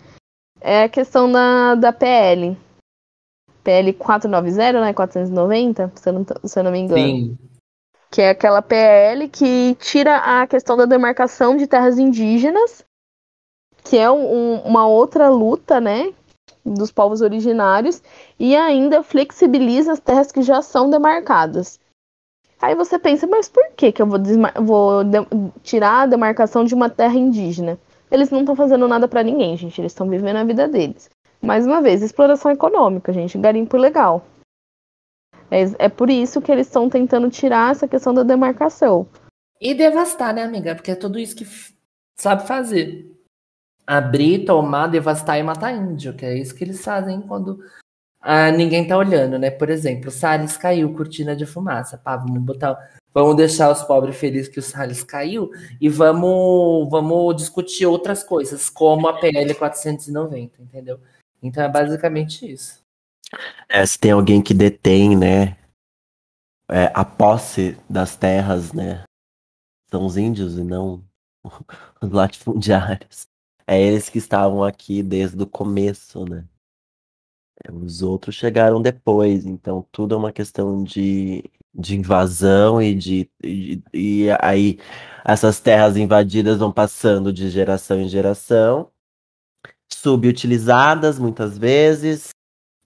É 0.61 0.83
a 0.83 0.89
questão 0.89 1.29
da, 1.29 1.75
da 1.75 1.91
PL. 1.91 2.57
PL 3.65 3.91
490, 3.91 4.79
né? 4.79 4.93
490, 4.93 5.91
se 5.95 6.07
eu 6.07 6.13
não, 6.13 6.25
se 6.45 6.57
eu 6.57 6.63
não 6.63 6.71
me 6.71 6.79
engano. 6.79 7.01
Sim. 7.01 7.37
Que 8.09 8.21
é 8.21 8.29
aquela 8.29 8.61
PL 8.61 9.27
que 9.27 9.75
tira 9.81 10.15
a 10.15 10.47
questão 10.47 10.77
da 10.77 10.85
demarcação 10.85 11.57
de 11.57 11.67
terras 11.67 11.99
indígenas, 11.99 12.85
que 13.89 13.97
é 13.97 14.09
um, 14.09 14.59
uma 14.61 14.87
outra 14.87 15.29
luta, 15.29 15.79
né? 15.79 16.13
Dos 16.65 16.91
povos 16.91 17.21
originários, 17.21 18.01
e 18.37 18.55
ainda 18.55 19.01
flexibiliza 19.01 19.93
as 19.93 19.99
terras 19.99 20.31
que 20.31 20.41
já 20.41 20.61
são 20.61 20.89
demarcadas. 20.89 21.79
Aí 22.61 22.75
você 22.75 22.97
pensa, 22.97 23.27
mas 23.27 23.47
por 23.47 23.63
que, 23.75 23.91
que 23.91 24.01
eu 24.01 24.07
vou, 24.07 24.19
vou 24.61 25.03
tirar 25.63 26.01
a 26.01 26.05
demarcação 26.07 26.63
de 26.63 26.73
uma 26.73 26.89
terra 26.89 27.15
indígena? 27.15 27.77
Eles 28.09 28.29
não 28.29 28.39
estão 28.39 28.55
fazendo 28.55 28.87
nada 28.87 29.07
para 29.07 29.23
ninguém, 29.23 29.55
gente. 29.55 29.79
Eles 29.79 29.91
estão 29.91 30.09
vivendo 30.09 30.37
a 30.37 30.43
vida 30.43 30.67
deles. 30.67 31.09
Mais 31.41 31.65
uma 31.65 31.81
vez, 31.81 32.01
exploração 32.01 32.51
econômica, 32.51 33.13
gente. 33.13 33.37
Garimpo 33.37 33.77
legal. 33.77 34.25
É, 35.51 35.85
é 35.85 35.89
por 35.89 36.09
isso 36.09 36.41
que 36.41 36.51
eles 36.51 36.67
estão 36.67 36.89
tentando 36.89 37.29
tirar 37.29 37.71
essa 37.71 37.87
questão 37.87 38.13
da 38.13 38.23
demarcação. 38.23 39.07
E 39.61 39.73
devastar, 39.73 40.33
né, 40.33 40.43
amiga? 40.43 40.75
Porque 40.75 40.91
é 40.91 40.95
tudo 40.95 41.19
isso 41.19 41.35
que 41.35 41.45
sabe 42.19 42.47
fazer. 42.47 43.16
Abrir, 43.87 44.45
tomar, 44.45 44.87
devastar 44.87 45.39
e 45.39 45.43
matar 45.43 45.73
índio, 45.73 46.13
que 46.13 46.25
é 46.25 46.37
isso 46.37 46.53
que 46.53 46.63
eles 46.63 46.83
fazem 46.83 47.21
quando 47.21 47.59
ah, 48.19 48.51
ninguém 48.51 48.85
tá 48.85 48.97
olhando, 48.97 49.39
né? 49.39 49.49
Por 49.49 49.69
exemplo, 49.69 50.11
Salles 50.11 50.57
caiu, 50.57 50.93
cortina 50.93 51.33
de 51.33 51.45
fumaça. 51.45 51.97
Pá, 51.97 52.17
vamos 52.17 52.41
botar. 52.43 52.77
Vamos 53.13 53.37
deixar 53.37 53.71
os 53.71 53.83
pobres 53.83 54.17
felizes 54.17 54.49
que 54.49 54.59
o 54.59 54.61
Salles 54.61 55.01
caiu 55.01 55.49
e 55.79 55.87
vamos, 55.87 56.89
vamos 56.89 57.35
discutir 57.37 57.85
outras 57.85 58.23
coisas, 58.23 58.69
como 58.69 59.07
a 59.07 59.17
PL 59.17 59.55
490, 59.55 60.61
entendeu? 60.61 60.99
Então 61.41 61.63
é 61.63 61.69
basicamente 61.69 62.51
isso. 62.51 62.81
É, 63.69 63.85
se 63.85 63.97
tem 63.97 64.11
alguém 64.11 64.41
que 64.41 64.53
detém, 64.53 65.15
né, 65.15 65.57
é, 66.69 66.91
a 66.93 67.03
posse 67.03 67.77
das 67.89 68.15
terras, 68.15 68.73
né, 68.73 69.03
são 69.89 70.05
os 70.05 70.17
índios 70.17 70.57
e 70.57 70.63
não 70.63 71.03
os 72.01 72.11
latifundiários. 72.11 73.26
É 73.67 73.81
eles 73.81 74.09
que 74.09 74.17
estavam 74.17 74.63
aqui 74.63 75.03
desde 75.03 75.41
o 75.43 75.47
começo, 75.47 76.25
né? 76.25 76.47
É, 77.65 77.71
os 77.71 78.01
outros 78.01 78.35
chegaram 78.35 78.81
depois, 78.81 79.45
então 79.45 79.87
tudo 79.91 80.15
é 80.15 80.17
uma 80.17 80.31
questão 80.31 80.83
de, 80.83 81.43
de 81.73 81.95
invasão 81.95 82.81
e 82.81 82.93
de 82.95 83.29
e, 83.43 83.81
e 83.93 84.27
aí 84.41 84.79
essas 85.25 85.59
terras 85.59 85.97
invadidas 85.97 86.59
vão 86.59 86.71
passando 86.71 87.33
de 87.33 87.49
geração 87.49 87.99
em 87.99 88.07
geração, 88.07 88.91
subutilizadas 89.91 91.19
muitas 91.19 91.57
vezes, 91.57 92.29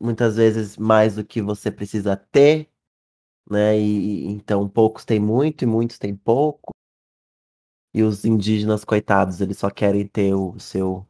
muitas 0.02 0.38
vezes 0.38 0.78
mais 0.78 1.15
do 1.15 1.26
que 1.26 1.41
você 1.41 1.72
precisa 1.72 2.15
ter, 2.17 2.70
né? 3.50 3.80
E 3.80 4.26
então 4.28 4.70
poucos 4.70 5.06
têm 5.06 5.20
muito 5.20 5.63
e 5.63 5.67
muitos 5.67 5.98
têm 6.00 6.15
pouco. 6.15 6.72
E 7.93 8.04
os 8.04 8.23
indígenas, 8.23 8.86
coitados, 8.86 9.41
eles 9.41 9.58
só 9.58 9.69
querem 9.69 10.08
ter 10.08 10.34
o 10.34 10.58
seu 10.60 11.06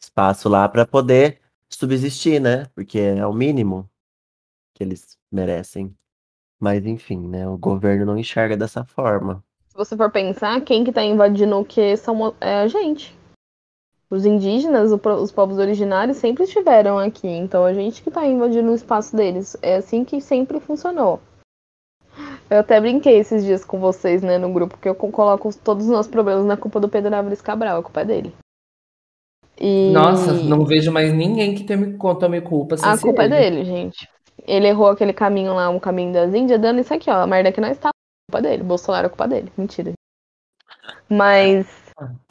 espaço 0.00 0.48
lá 0.48 0.68
para 0.68 0.86
poder 0.86 1.40
subsistir, 1.68 2.40
né? 2.40 2.66
Porque 2.74 2.98
é 2.98 3.26
o 3.26 3.32
mínimo 3.32 3.88
que 4.74 4.84
eles 4.84 5.18
merecem. 5.32 5.96
Mas 6.60 6.84
enfim, 6.86 7.26
né? 7.28 7.48
O 7.48 7.56
governo 7.56 8.04
não 8.06 8.18
enxerga 8.18 8.56
dessa 8.56 8.84
forma. 8.84 9.42
Se 9.68 9.76
você 9.76 9.96
for 9.96 10.10
pensar, 10.10 10.60
quem 10.62 10.84
que 10.84 10.92
tá 10.92 11.02
invadindo 11.02 11.58
o 11.58 11.64
que 11.64 11.96
são 11.96 12.34
é 12.40 12.60
a 12.60 12.68
gente. 12.68 13.16
Os 14.08 14.24
indígenas, 14.24 14.92
os 14.92 15.32
povos 15.32 15.58
originários 15.58 16.18
sempre 16.18 16.44
estiveram 16.44 16.98
aqui, 16.98 17.26
então 17.26 17.64
a 17.64 17.74
gente 17.74 18.02
que 18.02 18.10
tá 18.10 18.24
invadindo 18.24 18.70
o 18.70 18.74
espaço 18.74 19.16
deles. 19.16 19.56
É 19.60 19.76
assim 19.76 20.04
que 20.04 20.20
sempre 20.20 20.60
funcionou. 20.60 21.20
Eu 22.48 22.60
até 22.60 22.80
brinquei 22.80 23.18
esses 23.18 23.44
dias 23.44 23.64
com 23.64 23.78
vocês, 23.78 24.22
né, 24.22 24.38
no 24.38 24.52
grupo, 24.52 24.78
que 24.78 24.88
eu 24.88 24.94
coloco 24.94 25.50
todos 25.64 25.84
os 25.84 25.90
nossos 25.90 26.10
problemas 26.10 26.44
na 26.44 26.56
culpa 26.56 26.78
do 26.78 26.88
Pedro 26.88 27.14
Álvares 27.14 27.40
Cabral, 27.40 27.80
a 27.80 27.82
culpa 27.82 28.02
é 28.02 28.04
dele. 28.04 28.32
E... 29.58 29.90
Nossa, 29.92 30.32
não 30.32 30.64
vejo 30.64 30.92
mais 30.92 31.12
ninguém 31.12 31.54
que 31.54 31.64
tome, 31.64 31.96
tome 31.98 32.40
culpa. 32.40 32.76
A 32.82 32.98
culpa 32.98 33.24
é 33.24 33.28
dele, 33.28 33.64
gente. 33.64 34.08
Ele 34.46 34.68
errou 34.68 34.88
aquele 34.88 35.12
caminho 35.12 35.54
lá, 35.54 35.68
um 35.70 35.80
caminho 35.80 36.12
das 36.12 36.34
Índias, 36.34 36.60
dando 36.60 36.80
isso 36.80 36.92
aqui, 36.92 37.10
ó. 37.10 37.22
A 37.22 37.26
merda 37.26 37.50
que 37.50 37.60
nós 37.60 37.72
está. 37.72 37.88
Culpa 38.30 38.42
dele. 38.42 38.62
Bolsonaro 38.62 39.06
é 39.06 39.08
culpa 39.08 39.26
dele. 39.26 39.50
Mentira. 39.56 39.92
Mas. 41.08 41.66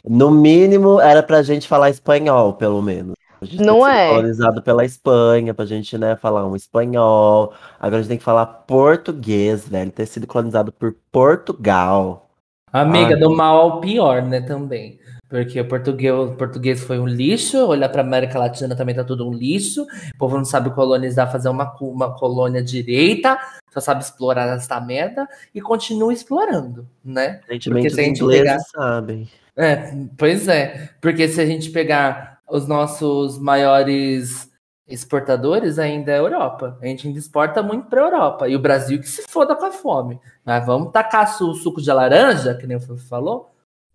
No 0.08 0.30
mínimo, 0.30 1.00
era 1.02 1.24
pra 1.24 1.42
gente 1.42 1.68
falar 1.68 1.90
espanhol, 1.90 2.54
pelo 2.54 2.82
menos. 2.82 3.16
A 3.46 3.52
gente 3.52 3.64
não 3.64 3.88
é. 3.88 4.10
colonizado 4.10 4.62
pela 4.62 4.84
Espanha, 4.84 5.54
pra 5.54 5.66
gente, 5.66 5.98
né, 5.98 6.16
falar 6.16 6.46
um 6.46 6.56
espanhol. 6.56 7.54
Agora 7.80 7.98
a 7.98 8.02
gente 8.02 8.10
tem 8.10 8.18
que 8.18 8.24
falar 8.24 8.46
português, 8.46 9.68
velho. 9.68 9.92
Ter 9.92 10.06
sido 10.06 10.28
colonizado 10.28 10.72
por 10.72 10.96
Portugal. 11.12 12.30
Amiga, 12.72 13.14
Ai. 13.14 13.20
do 13.20 13.34
mal 13.34 13.58
ao 13.58 13.80
pior, 13.80 14.22
né, 14.22 14.42
também. 14.42 15.00
Porque 15.30 15.60
o 15.60 15.68
português, 15.68 16.14
o 16.14 16.34
português 16.34 16.84
foi 16.84 17.00
um 17.00 17.08
lixo, 17.08 17.58
olhar 17.66 17.90
para 17.90 18.02
América 18.02 18.38
Latina 18.38 18.76
também 18.76 18.94
tá 18.94 19.04
tudo 19.04 19.28
um 19.28 19.34
lixo. 19.34 19.84
O 19.84 20.18
povo 20.18 20.38
não 20.38 20.46
sabe 20.46 20.70
colonizar, 20.70 21.32
fazer 21.32 21.50
uma, 21.50 21.76
uma 21.82 22.16
colônia 22.16 22.64
direita, 22.64 23.38
só 23.74 23.80
sabe 23.80 24.04
explorar 24.04 24.56
essa 24.56 24.80
merda 24.80 25.28
e 25.54 25.60
continua 25.60 26.14
explorando, 26.14 26.88
né? 27.04 27.42
Porque 27.48 27.90
se 27.90 28.00
a 28.00 28.04
gente 28.04 28.26
pegar... 28.26 28.60
sabem. 28.60 29.28
É, 29.58 29.94
pois 30.18 30.48
é. 30.48 30.90
Porque 31.02 31.28
se 31.28 31.42
a 31.42 31.46
gente 31.46 31.70
pegar 31.72 32.35
os 32.50 32.68
nossos 32.68 33.40
maiores 33.40 34.52
exportadores 34.88 35.80
ainda 35.80 36.12
é 36.12 36.16
a 36.16 36.20
Europa. 36.20 36.78
A 36.82 36.86
gente 36.86 37.08
ainda 37.08 37.20
exporta 37.20 37.64
muito 37.64 37.88
para 37.88 38.02
a 38.02 38.06
Europa. 38.06 38.48
E 38.48 38.56
o 38.56 38.60
Brasil 38.60 39.00
que 39.00 39.10
se 39.10 39.24
foda 39.28 39.56
com 39.56 39.66
a 39.66 39.72
fome. 39.72 40.20
Mas 40.46 40.66
vamos 40.66 40.92
tacar 40.92 41.26
o 41.42 41.54
suco 41.54 41.82
de 41.82 41.92
laranja, 41.92 42.54
que 42.56 42.68
nem 42.68 42.78
o 42.78 42.80
Felipe 42.80 43.08
falou, 43.08 43.50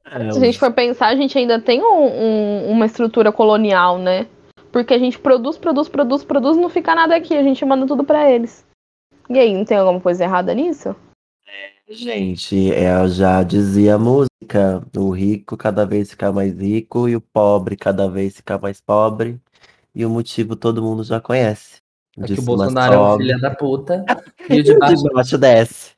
é, 0.04 0.32
Se 0.32 0.38
a 0.38 0.44
gente 0.44 0.58
for 0.58 0.72
pensar, 0.72 1.08
a 1.08 1.14
gente 1.14 1.38
ainda 1.38 1.60
tem 1.60 1.80
um, 1.82 2.06
um, 2.06 2.70
uma 2.70 2.86
estrutura 2.86 3.30
colonial, 3.30 3.98
né? 3.98 4.26
Porque 4.72 4.94
a 4.94 4.98
gente 4.98 5.18
produz, 5.18 5.56
produz, 5.58 5.88
produz, 5.88 6.24
produz, 6.24 6.56
não 6.56 6.68
fica 6.68 6.94
nada 6.94 7.14
aqui, 7.14 7.36
a 7.36 7.42
gente 7.42 7.64
manda 7.64 7.86
tudo 7.86 8.04
para 8.04 8.30
eles. 8.30 8.64
E 9.28 9.38
aí, 9.38 9.54
não 9.54 9.64
tem 9.64 9.76
alguma 9.76 10.00
coisa 10.00 10.24
errada 10.24 10.52
nisso? 10.54 10.94
Gente, 11.90 12.54
eu 12.54 13.08
já 13.08 13.42
dizia 13.42 13.96
a 13.96 13.98
música: 13.98 14.80
o 14.96 15.10
rico 15.10 15.56
cada 15.56 15.84
vez 15.84 16.10
fica 16.10 16.30
mais 16.30 16.56
rico 16.56 17.08
e 17.08 17.16
o 17.16 17.20
pobre 17.20 17.76
cada 17.76 18.08
vez 18.08 18.36
fica 18.36 18.56
mais 18.56 18.80
pobre. 18.80 19.40
E 19.92 20.06
o 20.06 20.10
motivo 20.10 20.54
todo 20.54 20.80
mundo 20.80 21.02
já 21.02 21.20
conhece. 21.20 21.80
É 22.16 22.24
que 22.24 22.38
o 22.38 22.42
Bolsonaro 22.42 22.94
é 22.94 22.98
um 22.98 23.16
filho 23.16 23.40
da 23.40 23.54
puta. 23.54 24.04
E 24.48 24.60
o 24.60 24.64
de 24.64 24.78
baixo 24.78 24.96
de 25.02 25.12
baixo 25.12 25.38
desce. 25.38 25.92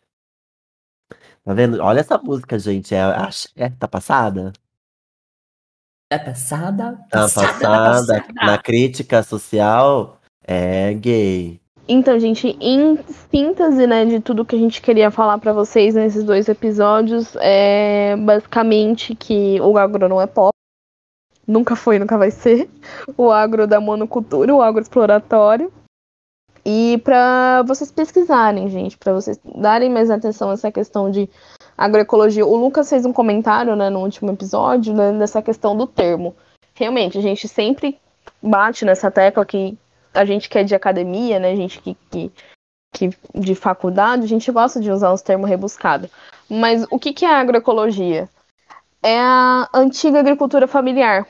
Tá 1.45 1.55
vendo? 1.55 1.81
Olha 1.81 2.01
essa 2.01 2.19
música, 2.19 2.59
gente. 2.59 2.95
É, 2.95 3.01
é 3.57 3.71
tá 3.71 3.89
passada? 3.89 4.53
é 6.11 6.19
passada. 6.19 7.05
Tá 7.11 7.21
passada. 7.21 8.25
Na 8.35 8.59
crítica 8.59 9.23
social, 9.23 10.21
é 10.43 10.93
gay. 10.95 11.62
Então, 11.89 12.19
gente, 12.19 12.57
em 12.61 12.97
síntese, 13.31 13.87
né, 13.87 14.05
de 14.05 14.21
tudo 14.21 14.45
que 14.45 14.55
a 14.55 14.59
gente 14.59 14.81
queria 14.81 15.11
falar 15.11 15.39
pra 15.39 15.53
vocês 15.53 15.95
nesses 15.95 16.23
dois 16.23 16.49
episódios, 16.49 17.37
é 17.41 18.17
basicamente 18.17 19.15
que 19.15 19.61
o 19.61 19.77
agro 19.77 20.09
não 20.09 20.21
é 20.21 20.27
pop. 20.27 20.53
Nunca 21.47 21.75
foi, 21.75 21.99
nunca 21.99 22.17
vai 22.17 22.31
ser. 22.31 22.71
O 23.17 23.31
agro 23.31 23.67
da 23.67 23.81
monocultura, 23.81 24.55
o 24.55 24.63
agro 24.63 24.81
exploratório. 24.81 25.73
E 26.65 27.01
pra 27.03 27.63
vocês 27.67 27.91
pesquisarem, 27.91 28.69
gente, 28.69 28.97
pra 28.97 29.13
vocês 29.13 29.41
darem 29.57 29.91
mais 29.91 30.09
atenção 30.09 30.51
a 30.51 30.53
essa 30.53 30.71
questão 30.71 31.11
de 31.11 31.29
agroecologia. 31.77 32.47
O 32.47 32.57
Lucas 32.57 32.89
fez 32.89 33.05
um 33.05 33.13
comentário, 33.13 33.75
né, 33.75 33.91
no 33.91 34.01
último 34.01 34.31
episódio, 34.31 34.95
né, 34.95 35.13
dessa 35.13 35.43
questão 35.43 35.77
do 35.77 35.89
termo. 35.89 36.37
Realmente, 36.75 37.19
a 37.19 37.21
gente 37.21 37.49
sempre 37.49 37.99
bate 38.41 38.85
nessa 38.85 39.11
tecla 39.11 39.45
que 39.45 39.77
a 40.15 40.25
gente 40.25 40.49
que 40.49 40.59
é 40.59 40.65
de 40.65 40.75
academia, 40.75 41.39
né, 41.39 41.53
a 41.53 41.57
gente 41.57 41.81
que, 41.81 41.97
que, 42.11 42.33
que 42.93 43.11
de 43.35 43.55
faculdade, 43.55 44.25
a 44.25 44.29
gente 44.29 44.51
gosta 44.51 44.81
de 44.81 44.91
usar 44.91 45.13
uns 45.13 45.23
termos 45.23 45.49
rebuscados. 45.49 46.11
Mas 46.49 46.87
o 46.91 46.99
que, 46.99 47.13
que 47.13 47.25
é 47.25 47.35
agroecologia? 47.35 48.29
É 49.03 49.19
a 49.19 49.69
antiga 49.75 50.21
agricultura 50.21 50.69
familiar, 50.69 51.27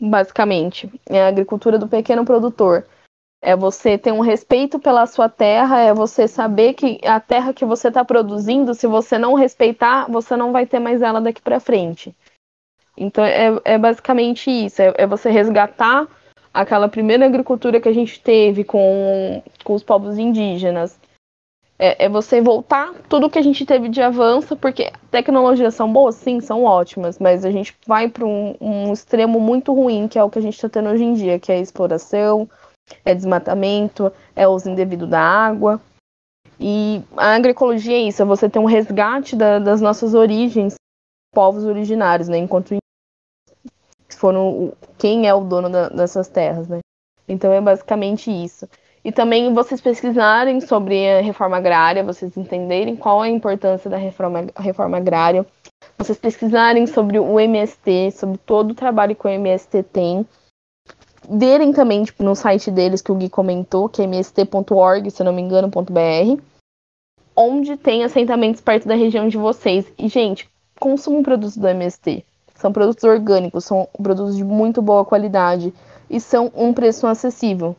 basicamente. 0.00 0.90
É 1.08 1.22
a 1.22 1.28
agricultura 1.28 1.78
do 1.78 1.88
pequeno 1.88 2.24
produtor. 2.24 2.84
É 3.42 3.54
você 3.54 3.96
ter 3.96 4.12
um 4.12 4.20
respeito 4.20 4.78
pela 4.78 5.06
sua 5.06 5.28
terra, 5.28 5.80
é 5.80 5.94
você 5.94 6.26
saber 6.26 6.74
que 6.74 6.98
a 7.04 7.20
terra 7.20 7.52
que 7.52 7.64
você 7.64 7.88
está 7.88 8.04
produzindo, 8.04 8.74
se 8.74 8.86
você 8.86 9.18
não 9.18 9.34
respeitar, 9.34 10.10
você 10.10 10.36
não 10.36 10.52
vai 10.52 10.66
ter 10.66 10.80
mais 10.80 11.00
ela 11.00 11.20
daqui 11.20 11.40
para 11.40 11.60
frente. 11.60 12.14
Então 12.96 13.24
é, 13.24 13.60
é 13.64 13.78
basicamente 13.78 14.50
isso, 14.50 14.80
é, 14.80 14.94
é 14.96 15.06
você 15.06 15.30
resgatar 15.30 16.08
aquela 16.56 16.88
primeira 16.88 17.26
agricultura 17.26 17.80
que 17.80 17.88
a 17.88 17.92
gente 17.92 18.18
teve 18.20 18.64
com, 18.64 19.42
com 19.62 19.74
os 19.74 19.82
povos 19.82 20.16
indígenas. 20.16 20.98
É, 21.78 22.06
é 22.06 22.08
você 22.08 22.40
voltar 22.40 22.94
tudo 23.06 23.28
que 23.28 23.38
a 23.38 23.42
gente 23.42 23.66
teve 23.66 23.90
de 23.90 24.00
avanço, 24.00 24.56
porque 24.56 24.90
tecnologias 25.10 25.74
são 25.74 25.92
boas, 25.92 26.14
sim, 26.14 26.40
são 26.40 26.64
ótimas, 26.64 27.18
mas 27.18 27.44
a 27.44 27.50
gente 27.50 27.76
vai 27.86 28.08
para 28.08 28.24
um, 28.24 28.56
um 28.58 28.92
extremo 28.94 29.38
muito 29.38 29.74
ruim, 29.74 30.08
que 30.08 30.18
é 30.18 30.24
o 30.24 30.30
que 30.30 30.38
a 30.38 30.42
gente 30.42 30.54
está 30.54 30.70
tendo 30.70 30.88
hoje 30.88 31.04
em 31.04 31.12
dia, 31.12 31.38
que 31.38 31.52
é 31.52 31.60
exploração, 31.60 32.48
é 33.04 33.14
desmatamento, 33.14 34.10
é 34.34 34.48
uso 34.48 34.70
indevido 34.70 35.06
da 35.06 35.20
água. 35.20 35.78
E 36.58 37.02
a 37.18 37.34
agroecologia 37.34 37.96
é 37.96 38.08
isso, 38.08 38.22
é 38.22 38.24
você 38.24 38.48
ter 38.48 38.58
um 38.58 38.64
resgate 38.64 39.36
da, 39.36 39.58
das 39.58 39.82
nossas 39.82 40.14
origens, 40.14 40.76
povos 41.34 41.64
originários, 41.64 42.28
né? 42.28 42.38
Enquanto 42.38 42.74
foram 44.10 44.72
quem 44.98 45.26
é 45.26 45.34
o 45.34 45.40
dono 45.40 45.68
da- 45.68 45.88
dessas 45.88 46.28
terras, 46.28 46.68
né? 46.68 46.80
Então 47.28 47.52
é 47.52 47.60
basicamente 47.60 48.30
isso. 48.30 48.68
E 49.04 49.12
também 49.12 49.54
vocês 49.54 49.80
pesquisarem 49.80 50.60
sobre 50.60 51.08
a 51.08 51.22
reforma 51.22 51.56
agrária, 51.56 52.02
vocês 52.02 52.36
entenderem 52.36 52.96
qual 52.96 53.24
é 53.24 53.28
a 53.28 53.30
importância 53.30 53.88
da 53.88 53.96
reforma, 53.96 54.46
reforma 54.56 54.96
agrária, 54.96 55.46
vocês 55.96 56.18
pesquisarem 56.18 56.86
sobre 56.86 57.18
o 57.18 57.38
MST, 57.38 58.10
sobre 58.12 58.38
todo 58.38 58.72
o 58.72 58.74
trabalho 58.74 59.14
que 59.14 59.26
o 59.26 59.30
MST 59.30 59.82
tem, 59.84 60.26
verem 61.28 61.72
também 61.72 62.04
tipo, 62.04 62.22
no 62.22 62.34
site 62.34 62.70
deles 62.70 63.00
que 63.00 63.12
o 63.12 63.14
Gui 63.14 63.28
comentou, 63.28 63.88
que 63.88 64.02
é 64.02 64.06
mst.org, 64.06 65.10
se 65.10 65.22
eu 65.22 65.24
não 65.24 65.32
me 65.32 65.42
engano, 65.42 65.68
.br, 65.68 66.42
onde 67.34 67.76
tem 67.76 68.04
assentamentos 68.04 68.60
perto 68.60 68.88
da 68.88 68.94
região 68.94 69.28
de 69.28 69.36
vocês. 69.36 69.86
E, 69.98 70.08
gente, 70.08 70.48
consumam 70.80 71.22
produtos 71.22 71.56
do 71.56 71.68
MST. 71.68 72.24
São 72.56 72.72
produtos 72.72 73.04
orgânicos, 73.04 73.64
são 73.64 73.88
produtos 74.02 74.36
de 74.36 74.44
muito 74.44 74.82
boa 74.82 75.04
qualidade 75.04 75.72
e 76.10 76.20
são 76.20 76.50
um 76.54 76.72
preço 76.72 77.06
acessível. 77.06 77.76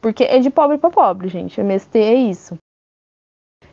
Porque 0.00 0.24
é 0.24 0.38
de 0.38 0.50
pobre 0.50 0.78
para 0.78 0.90
pobre, 0.90 1.28
gente. 1.28 1.60
MST 1.60 1.98
é 1.98 2.14
isso. 2.14 2.56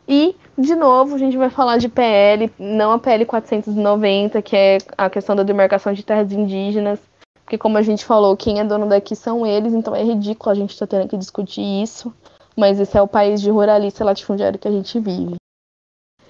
E, 0.06 0.34
de 0.56 0.74
novo, 0.74 1.14
a 1.14 1.18
gente 1.18 1.36
vai 1.36 1.50
falar 1.50 1.76
de 1.76 1.88
PL, 1.88 2.50
não 2.58 2.92
a 2.92 2.98
PL 2.98 3.26
490, 3.26 4.40
que 4.40 4.56
é 4.56 4.78
a 4.96 5.10
questão 5.10 5.36
da 5.36 5.42
demarcação 5.42 5.92
de 5.92 6.02
terras 6.02 6.32
indígenas. 6.32 6.98
Porque, 7.44 7.58
como 7.58 7.76
a 7.76 7.82
gente 7.82 8.04
falou, 8.04 8.36
quem 8.36 8.58
é 8.58 8.64
dono 8.64 8.86
daqui 8.86 9.14
são 9.14 9.46
eles, 9.46 9.74
então 9.74 9.94
é 9.94 10.02
ridículo 10.02 10.50
a 10.50 10.54
gente 10.54 10.70
estar 10.70 10.86
tendo 10.86 11.08
que 11.08 11.16
discutir 11.16 11.82
isso. 11.82 12.12
Mas 12.56 12.80
esse 12.80 12.96
é 12.96 13.02
o 13.02 13.08
país 13.08 13.40
de 13.40 13.50
ruralista 13.50 14.04
latifundiário 14.04 14.58
que 14.58 14.68
a 14.68 14.70
gente 14.70 14.98
vive. 14.98 15.36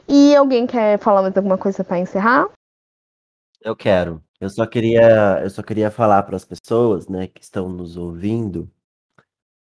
E 0.08 0.34
alguém 0.34 0.66
quer 0.66 0.98
falar 0.98 1.22
mais 1.22 1.36
alguma 1.36 1.58
coisa 1.58 1.84
para 1.84 1.98
encerrar? 1.98 2.48
Eu 3.60 3.74
quero. 3.76 4.22
Eu 4.40 4.48
só 4.48 4.66
queria, 4.66 5.40
eu 5.42 5.50
só 5.50 5.62
queria 5.62 5.90
falar 5.90 6.22
para 6.22 6.36
as 6.36 6.44
pessoas, 6.44 7.08
né, 7.08 7.26
que 7.26 7.42
estão 7.42 7.68
nos 7.68 7.96
ouvindo, 7.96 8.70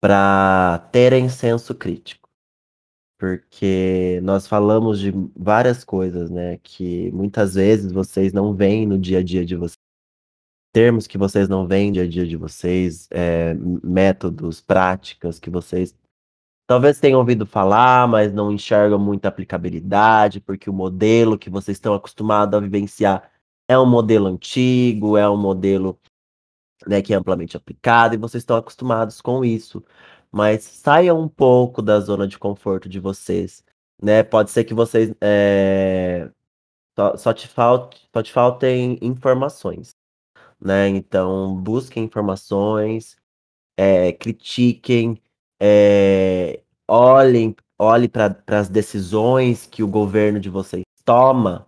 para 0.01 0.79
terem 0.93 1.29
senso 1.29 1.75
crítico. 1.75 2.29
Porque 3.19 4.21
nós 4.23 4.47
falamos 4.47 4.99
de 5.01 5.13
várias 5.37 5.85
coisas, 5.85 6.31
né, 6.31 6.59
que 6.59 7.11
muitas 7.13 7.55
vezes 7.55 7.93
vocês 7.93 8.33
não 8.33 8.55
veem 8.55 8.87
no 8.87 8.99
dia 8.99 9.19
a 9.21 9.23
dia 9.23 9.45
de 9.45 9.57
vocês. 9.57 9.77
Termos 10.73 11.07
que 11.07 11.17
vocês 11.17 11.49
não 11.49 11.67
veem 11.67 11.89
no 11.89 11.95
dia 11.95 12.05
a 12.05 12.09
dia 12.09 12.27
de 12.27 12.37
vocês, 12.37 13.09
é, 13.11 13.55
métodos, 13.55 14.61
práticas 14.61 15.39
que 15.39 15.49
vocês 15.49 15.95
talvez 16.67 16.99
tenham 16.99 17.21
ouvido 17.21 17.47
falar, 17.47 18.09
mas 18.09 18.33
não 18.33 18.51
enxergam 18.53 18.99
muita 18.99 19.29
aplicabilidade, 19.29 20.41
porque 20.41 20.69
o 20.69 20.73
modelo 20.73 21.39
que 21.39 21.49
vocês 21.49 21.77
estão 21.77 21.95
acostumados 21.95 22.55
a 22.55 22.61
vivenciar 22.61 23.31
é 23.69 23.79
um 23.79 23.87
modelo 23.87 24.27
antigo, 24.27 25.17
é 25.17 25.29
um 25.29 25.37
modelo 25.37 25.99
né, 26.87 27.03
que 27.03 27.13
é 27.13 27.17
amplamente 27.17 27.57
aplicado, 27.57 28.15
e 28.15 28.19
vocês 28.19 28.43
estão 28.43 28.57
acostumados 28.57 29.21
com 29.21 29.45
isso. 29.45 29.85
Mas 30.31 30.65
saiam 30.65 31.21
um 31.21 31.29
pouco 31.29 31.83
da 31.83 32.01
zona 32.01 32.27
de 32.29 32.39
conforto 32.39 32.89
de 32.89 33.01
vocês. 33.01 33.65
Né? 34.03 34.23
Pode 34.23 34.51
ser 34.51 34.65
que 34.65 34.75
vocês 34.75 35.15
é, 35.21 36.31
só, 36.97 37.17
só, 37.17 37.33
te 37.33 37.49
falte, 37.49 38.09
só 38.13 38.23
te 38.23 38.33
faltem 38.33 38.99
informações. 39.03 39.95
Né? 40.61 40.89
Então, 40.89 41.55
busquem 41.57 42.05
informações, 42.05 43.17
é, 43.77 44.13
critiquem, 44.13 45.21
é, 45.61 46.63
olhem, 46.89 47.55
olhem 47.79 48.09
para 48.09 48.37
as 48.49 48.69
decisões 48.69 49.67
que 49.67 49.83
o 49.83 49.89
governo 49.89 50.41
de 50.41 50.51
vocês 50.51 50.85
toma 51.05 51.67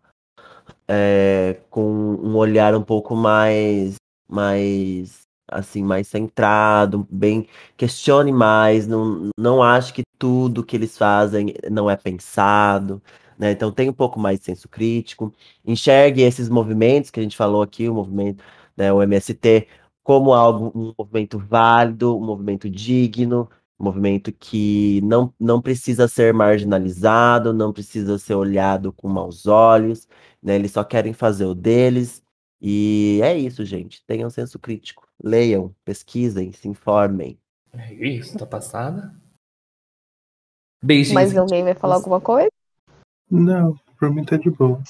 é, 0.88 1.60
com 1.70 1.82
um 1.82 2.36
olhar 2.36 2.74
um 2.74 2.82
pouco 2.82 3.14
mais, 3.14 3.96
mais 4.28 5.22
assim, 5.50 5.82
mais 5.82 6.08
centrado, 6.08 7.06
bem, 7.10 7.46
questione 7.76 8.32
mais, 8.32 8.86
não, 8.86 9.30
não 9.38 9.62
acho 9.62 9.94
que 9.94 10.02
tudo 10.18 10.64
que 10.64 10.76
eles 10.76 10.96
fazem 10.98 11.54
não 11.70 11.90
é 11.90 11.96
pensado, 11.96 13.02
né? 13.38 13.52
Então 13.52 13.72
tem 13.72 13.88
um 13.88 13.92
pouco 13.92 14.18
mais 14.20 14.38
de 14.40 14.46
senso 14.46 14.68
crítico, 14.68 15.32
enxergue 15.64 16.22
esses 16.22 16.48
movimentos 16.48 17.10
que 17.10 17.20
a 17.20 17.22
gente 17.22 17.36
falou 17.36 17.62
aqui, 17.62 17.88
o 17.88 17.94
movimento, 17.94 18.44
né, 18.76 18.92
o 18.92 19.02
MST, 19.02 19.66
como 20.02 20.32
algo, 20.32 20.72
um 20.74 20.94
movimento 20.98 21.38
válido, 21.38 22.16
um 22.16 22.24
movimento 22.24 22.68
digno, 22.70 23.48
movimento 23.78 24.32
que 24.32 25.00
não, 25.02 25.32
não 25.38 25.62
precisa 25.62 26.08
ser 26.08 26.34
marginalizado, 26.34 27.52
não 27.52 27.72
precisa 27.72 28.18
ser 28.18 28.34
olhado 28.34 28.92
com 28.92 29.08
maus 29.08 29.46
olhos, 29.46 30.08
né? 30.42 30.56
Eles 30.56 30.72
só 30.72 30.82
querem 30.82 31.12
fazer 31.12 31.44
o 31.44 31.54
deles. 31.54 32.22
E 32.60 33.20
é 33.22 33.36
isso, 33.36 33.64
gente. 33.64 34.04
Tenham 34.04 34.28
senso 34.28 34.58
crítico. 34.58 35.06
Leiam, 35.22 35.74
pesquisem, 35.84 36.52
se 36.52 36.68
informem. 36.68 37.38
É 37.72 37.94
isso, 37.94 38.36
tá 38.36 38.46
passada. 38.46 39.14
Beijinhos. 40.82 41.14
Mas 41.14 41.36
alguém 41.36 41.62
vai 41.62 41.74
falar 41.74 41.96
alguma 41.96 42.20
coisa? 42.20 42.50
Não, 43.30 43.78
pra 43.98 44.10
mim 44.10 44.24
tá 44.24 44.36
de 44.36 44.50
boa. 44.50 44.82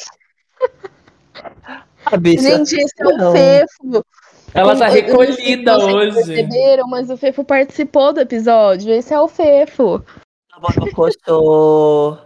A 2.05 2.17
bicha, 2.17 2.43
Gente, 2.43 2.75
esse 2.75 2.95
é 3.03 3.33
Fefo. 3.33 4.05
Ela 4.55 4.77
tá 4.77 4.87
não 4.87 4.93
sei 4.93 5.03
se 5.03 5.07
recolhida 5.07 5.75
vocês 5.75 5.95
hoje. 5.95 6.35
Perceberam, 6.35 6.89
mas 6.89 7.11
o 7.11 7.17
Fefo 7.17 7.45
participou 7.45 8.13
do 8.13 8.21
episódio. 8.21 8.93
Esse 8.93 9.13
é 9.13 9.21
o 9.21 9.29
Fefo. 9.29 10.03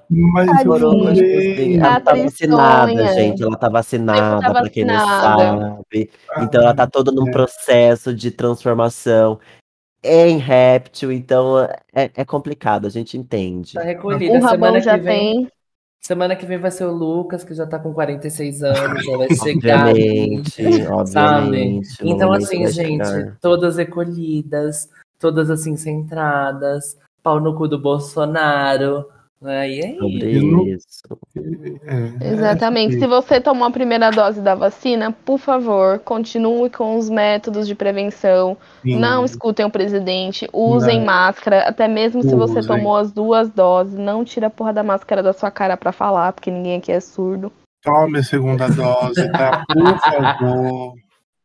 Mas. 0.09 0.49
Ela 1.79 2.01
tá 2.01 2.15
vacinada, 2.15 3.15
gente. 3.15 3.43
Ela 3.43 3.57
tá 3.57 3.69
vacinada, 3.69 4.41
tá 4.41 4.61
pra 4.61 4.71
quem 4.71 4.85
não 4.85 4.99
sabe. 4.99 6.11
Então 6.39 6.63
ela 6.63 6.75
tá 6.75 6.87
toda 6.87 7.13
num 7.13 7.31
processo 7.31 8.15
de 8.15 8.31
transformação 8.31 9.39
em 10.03 10.39
réptil. 10.39 11.13
Então 11.13 11.61
é, 11.95 12.11
é 12.15 12.25
complicado, 12.25 12.87
a 12.87 12.91
gente 12.91 13.19
entende. 13.19 13.75
Tá 13.75 13.83
recolhida. 13.83 14.39
O 14.39 14.41
Rabão 14.41 14.51
semana 14.51 14.81
já 14.81 14.99
que 14.99 15.05
vem, 15.05 15.45
tem. 15.45 15.53
Semana 16.05 16.35
que 16.35 16.45
vem 16.45 16.59
vai 16.59 16.73
ser 16.73 16.85
o 16.85 16.91
Lucas, 16.91 17.45
que 17.45 17.55
já 17.55 17.65
tá 17.65 17.79
com 17.79 17.95
46 17.95 18.65
anos, 18.65 19.05
já 19.05 19.17
vai 19.17 19.29
chegar. 19.39 19.89
Obviamente, 19.89 20.87
obviamente. 20.89 21.89
Então, 22.03 22.33
assim, 22.33 22.67
gente, 22.67 23.07
chegar. 23.07 23.39
todas 23.41 23.77
recolhidas, 23.77 24.91
todas 25.17 25.49
assim 25.49 25.77
centradas, 25.77 26.99
pau 27.23 27.39
no 27.39 27.55
cu 27.57 27.69
do 27.69 27.79
Bolsonaro. 27.79 29.07
E 29.45 29.81
é 29.81 29.97
Sobre 29.97 30.31
isso. 30.31 30.69
isso. 30.69 31.03
É, 32.21 32.33
Exatamente. 32.33 32.97
é 32.97 32.99
Se 33.01 33.07
você 33.07 33.41
tomou 33.41 33.67
a 33.67 33.71
primeira 33.71 34.11
dose 34.11 34.41
da 34.41 34.55
vacina, 34.55 35.11
por 35.11 35.39
favor, 35.39 35.99
continue 35.99 36.71
com 36.71 36.97
os 36.97 37.11
métodos 37.11 37.67
de 37.67 37.75
prevenção. 37.75 38.57
assim, 38.81 38.99
Não 38.99 39.25
escutem 39.25 39.67
o 39.67 39.71
presidente, 39.71 40.49
usem 40.53 40.99
Não. 41.01 41.07
máscara, 41.07 41.63
até 41.69 41.89
mesmo 41.89 42.23
se 42.23 42.35
você 42.37 42.63
tomou 42.63 42.97
as 42.97 43.11
duas 43.11 43.49
doses, 43.51 43.99
não 43.99 44.25
tira 44.25 44.47
a 44.47 44.51
porra 44.51 44.73
da 44.73 44.83
máscara 44.83 45.23
da 45.23 45.33
sua 45.33 45.51
cara 45.51 45.77
pra 45.77 45.91
falar, 45.91 46.33
porque 46.33 46.51
ninguém 46.51 46.77
aqui 46.79 46.93
é 46.93 47.01
surdo. 47.01 47.51
Tome 47.83 48.21
a 48.21 48.23
segunda 48.23 48.69
dose, 48.69 49.29
tá? 49.33 49.65
Por 49.67 49.99
favor. 49.99 50.95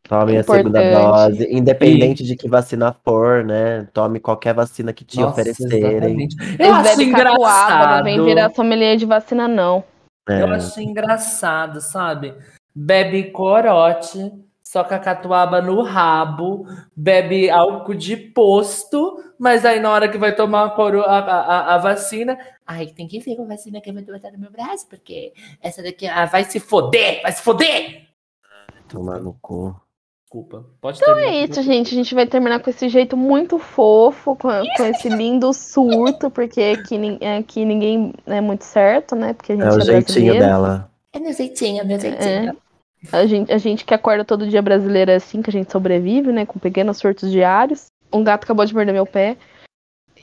Tome 0.07 0.37
a 0.37 0.43
segunda 0.43 0.81
dose, 0.89 1.47
independente 1.51 2.23
de 2.23 2.35
que 2.35 2.47
vacina 2.47 2.93
for, 3.03 3.43
né? 3.43 3.87
Tome 3.93 4.19
qualquer 4.19 4.53
vacina 4.53 4.93
que 4.93 5.03
te 5.03 5.19
Nossa, 5.19 5.31
oferecerem. 5.41 5.77
exatamente. 6.23 6.35
Eu 6.59 6.73
acho 6.73 7.01
engraçado. 7.01 7.97
não 7.97 8.03
vem 8.03 8.23
virar 8.23 8.49
sommelier 8.53 8.95
de 8.95 9.05
vacina, 9.05 9.47
não. 9.47 9.83
É, 10.29 10.41
Eu 10.41 10.47
acho 10.53 10.79
engraçado, 10.79 11.81
sabe? 11.81 12.33
Bebe 12.73 13.31
corote, 13.31 14.31
soca 14.63 14.97
catuaba 14.99 15.61
no 15.61 15.81
rabo, 15.81 16.65
bebe 16.95 17.49
álcool 17.49 17.95
de 17.95 18.15
posto, 18.15 19.21
mas 19.37 19.65
aí 19.65 19.79
na 19.79 19.91
hora 19.91 20.07
que 20.09 20.17
vai 20.17 20.33
tomar 20.35 20.65
a, 20.65 20.69
coro- 20.69 21.03
a, 21.03 21.17
a- 21.19 21.75
a 21.75 21.77
vacina, 21.79 22.37
ai, 22.65 22.87
tem 22.87 23.07
que 23.07 23.19
ver 23.19 23.35
com 23.35 23.43
a 23.43 23.47
vacina 23.47 23.81
que 23.81 23.91
vai 23.91 24.03
botar 24.03 24.31
no 24.31 24.37
meu 24.39 24.51
braço, 24.51 24.87
porque 24.87 25.33
essa 25.61 25.81
daqui 25.83 26.07
ah, 26.07 26.25
vai 26.25 26.43
se 26.43 26.59
foder, 26.59 27.21
vai 27.23 27.31
se 27.31 27.41
foder! 27.41 28.07
Tomar 28.87 29.19
no 29.19 29.33
cu. 29.41 29.75
Desculpa, 30.29 30.65
pode 30.81 30.97
Então 31.01 31.13
terminar. 31.15 31.33
é 31.37 31.43
isso, 31.45 31.61
gente. 31.61 31.93
A 31.93 31.97
gente 31.97 32.13
vai 32.13 32.27
terminar 32.27 32.59
com 32.59 32.69
esse 32.69 32.89
jeito 32.89 33.15
muito 33.15 33.57
fofo, 33.57 34.35
com, 34.35 34.49
com 34.75 34.83
esse 34.83 35.07
lindo 35.07 35.53
surto, 35.53 36.29
porque 36.29 36.61
aqui, 36.77 36.97
aqui 37.39 37.63
ninguém 37.63 38.13
é 38.25 38.41
muito 38.41 38.65
certo, 38.65 39.15
né? 39.15 39.31
Porque 39.33 39.53
a 39.53 39.55
gente 39.55 39.63
É 39.65 39.69
é, 39.69 39.71
o 39.71 39.79
jeitinho 39.79 40.03
brasileiro. 40.33 40.39
dela. 40.45 40.91
É 41.13 41.19
meu 41.19 41.31
jeitinho, 41.31 41.79
é 41.79 41.83
meu 41.85 41.97
jeitinho. 41.97 42.57
A 43.13 43.25
gente, 43.25 43.53
a 43.53 43.57
gente 43.57 43.85
que 43.85 43.93
acorda 43.93 44.25
todo 44.25 44.47
dia 44.49 44.61
brasileiro 44.61 45.11
é 45.11 45.15
assim 45.15 45.41
que 45.41 45.49
a 45.49 45.53
gente 45.53 45.71
sobrevive, 45.71 46.29
né? 46.33 46.45
Com 46.45 46.59
pequenos 46.59 46.97
surtos 46.97 47.31
diários. 47.31 47.85
Um 48.11 48.21
gato 48.21 48.43
acabou 48.43 48.65
de 48.65 48.73
morder 48.73 48.93
meu 48.93 49.05
pé. 49.05 49.37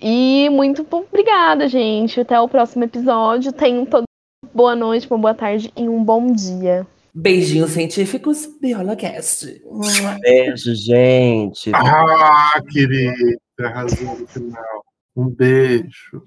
E 0.02 0.50
muito 0.50 0.86
obrigada, 0.90 1.66
gente. 1.66 2.20
Até 2.20 2.38
o 2.38 2.46
próximo 2.48 2.84
episódio. 2.84 3.52
Tenham 3.54 3.86
todos 3.86 4.04
boa 4.52 4.76
noite, 4.76 5.06
uma 5.10 5.18
boa 5.18 5.34
tarde 5.34 5.72
e 5.74 5.88
um 5.88 6.04
bom 6.04 6.26
dia. 6.30 6.86
Beijinhos 7.14 7.70
científicos, 7.70 8.48
Biolacast. 8.60 9.46
Beijo, 10.20 10.74
gente. 10.74 11.70
Ah, 11.72 12.60
querida, 12.72 13.38
arrasou 13.60 14.18
no 14.18 14.26
final. 14.26 14.84
Um 15.14 15.28
beijo. 15.28 16.26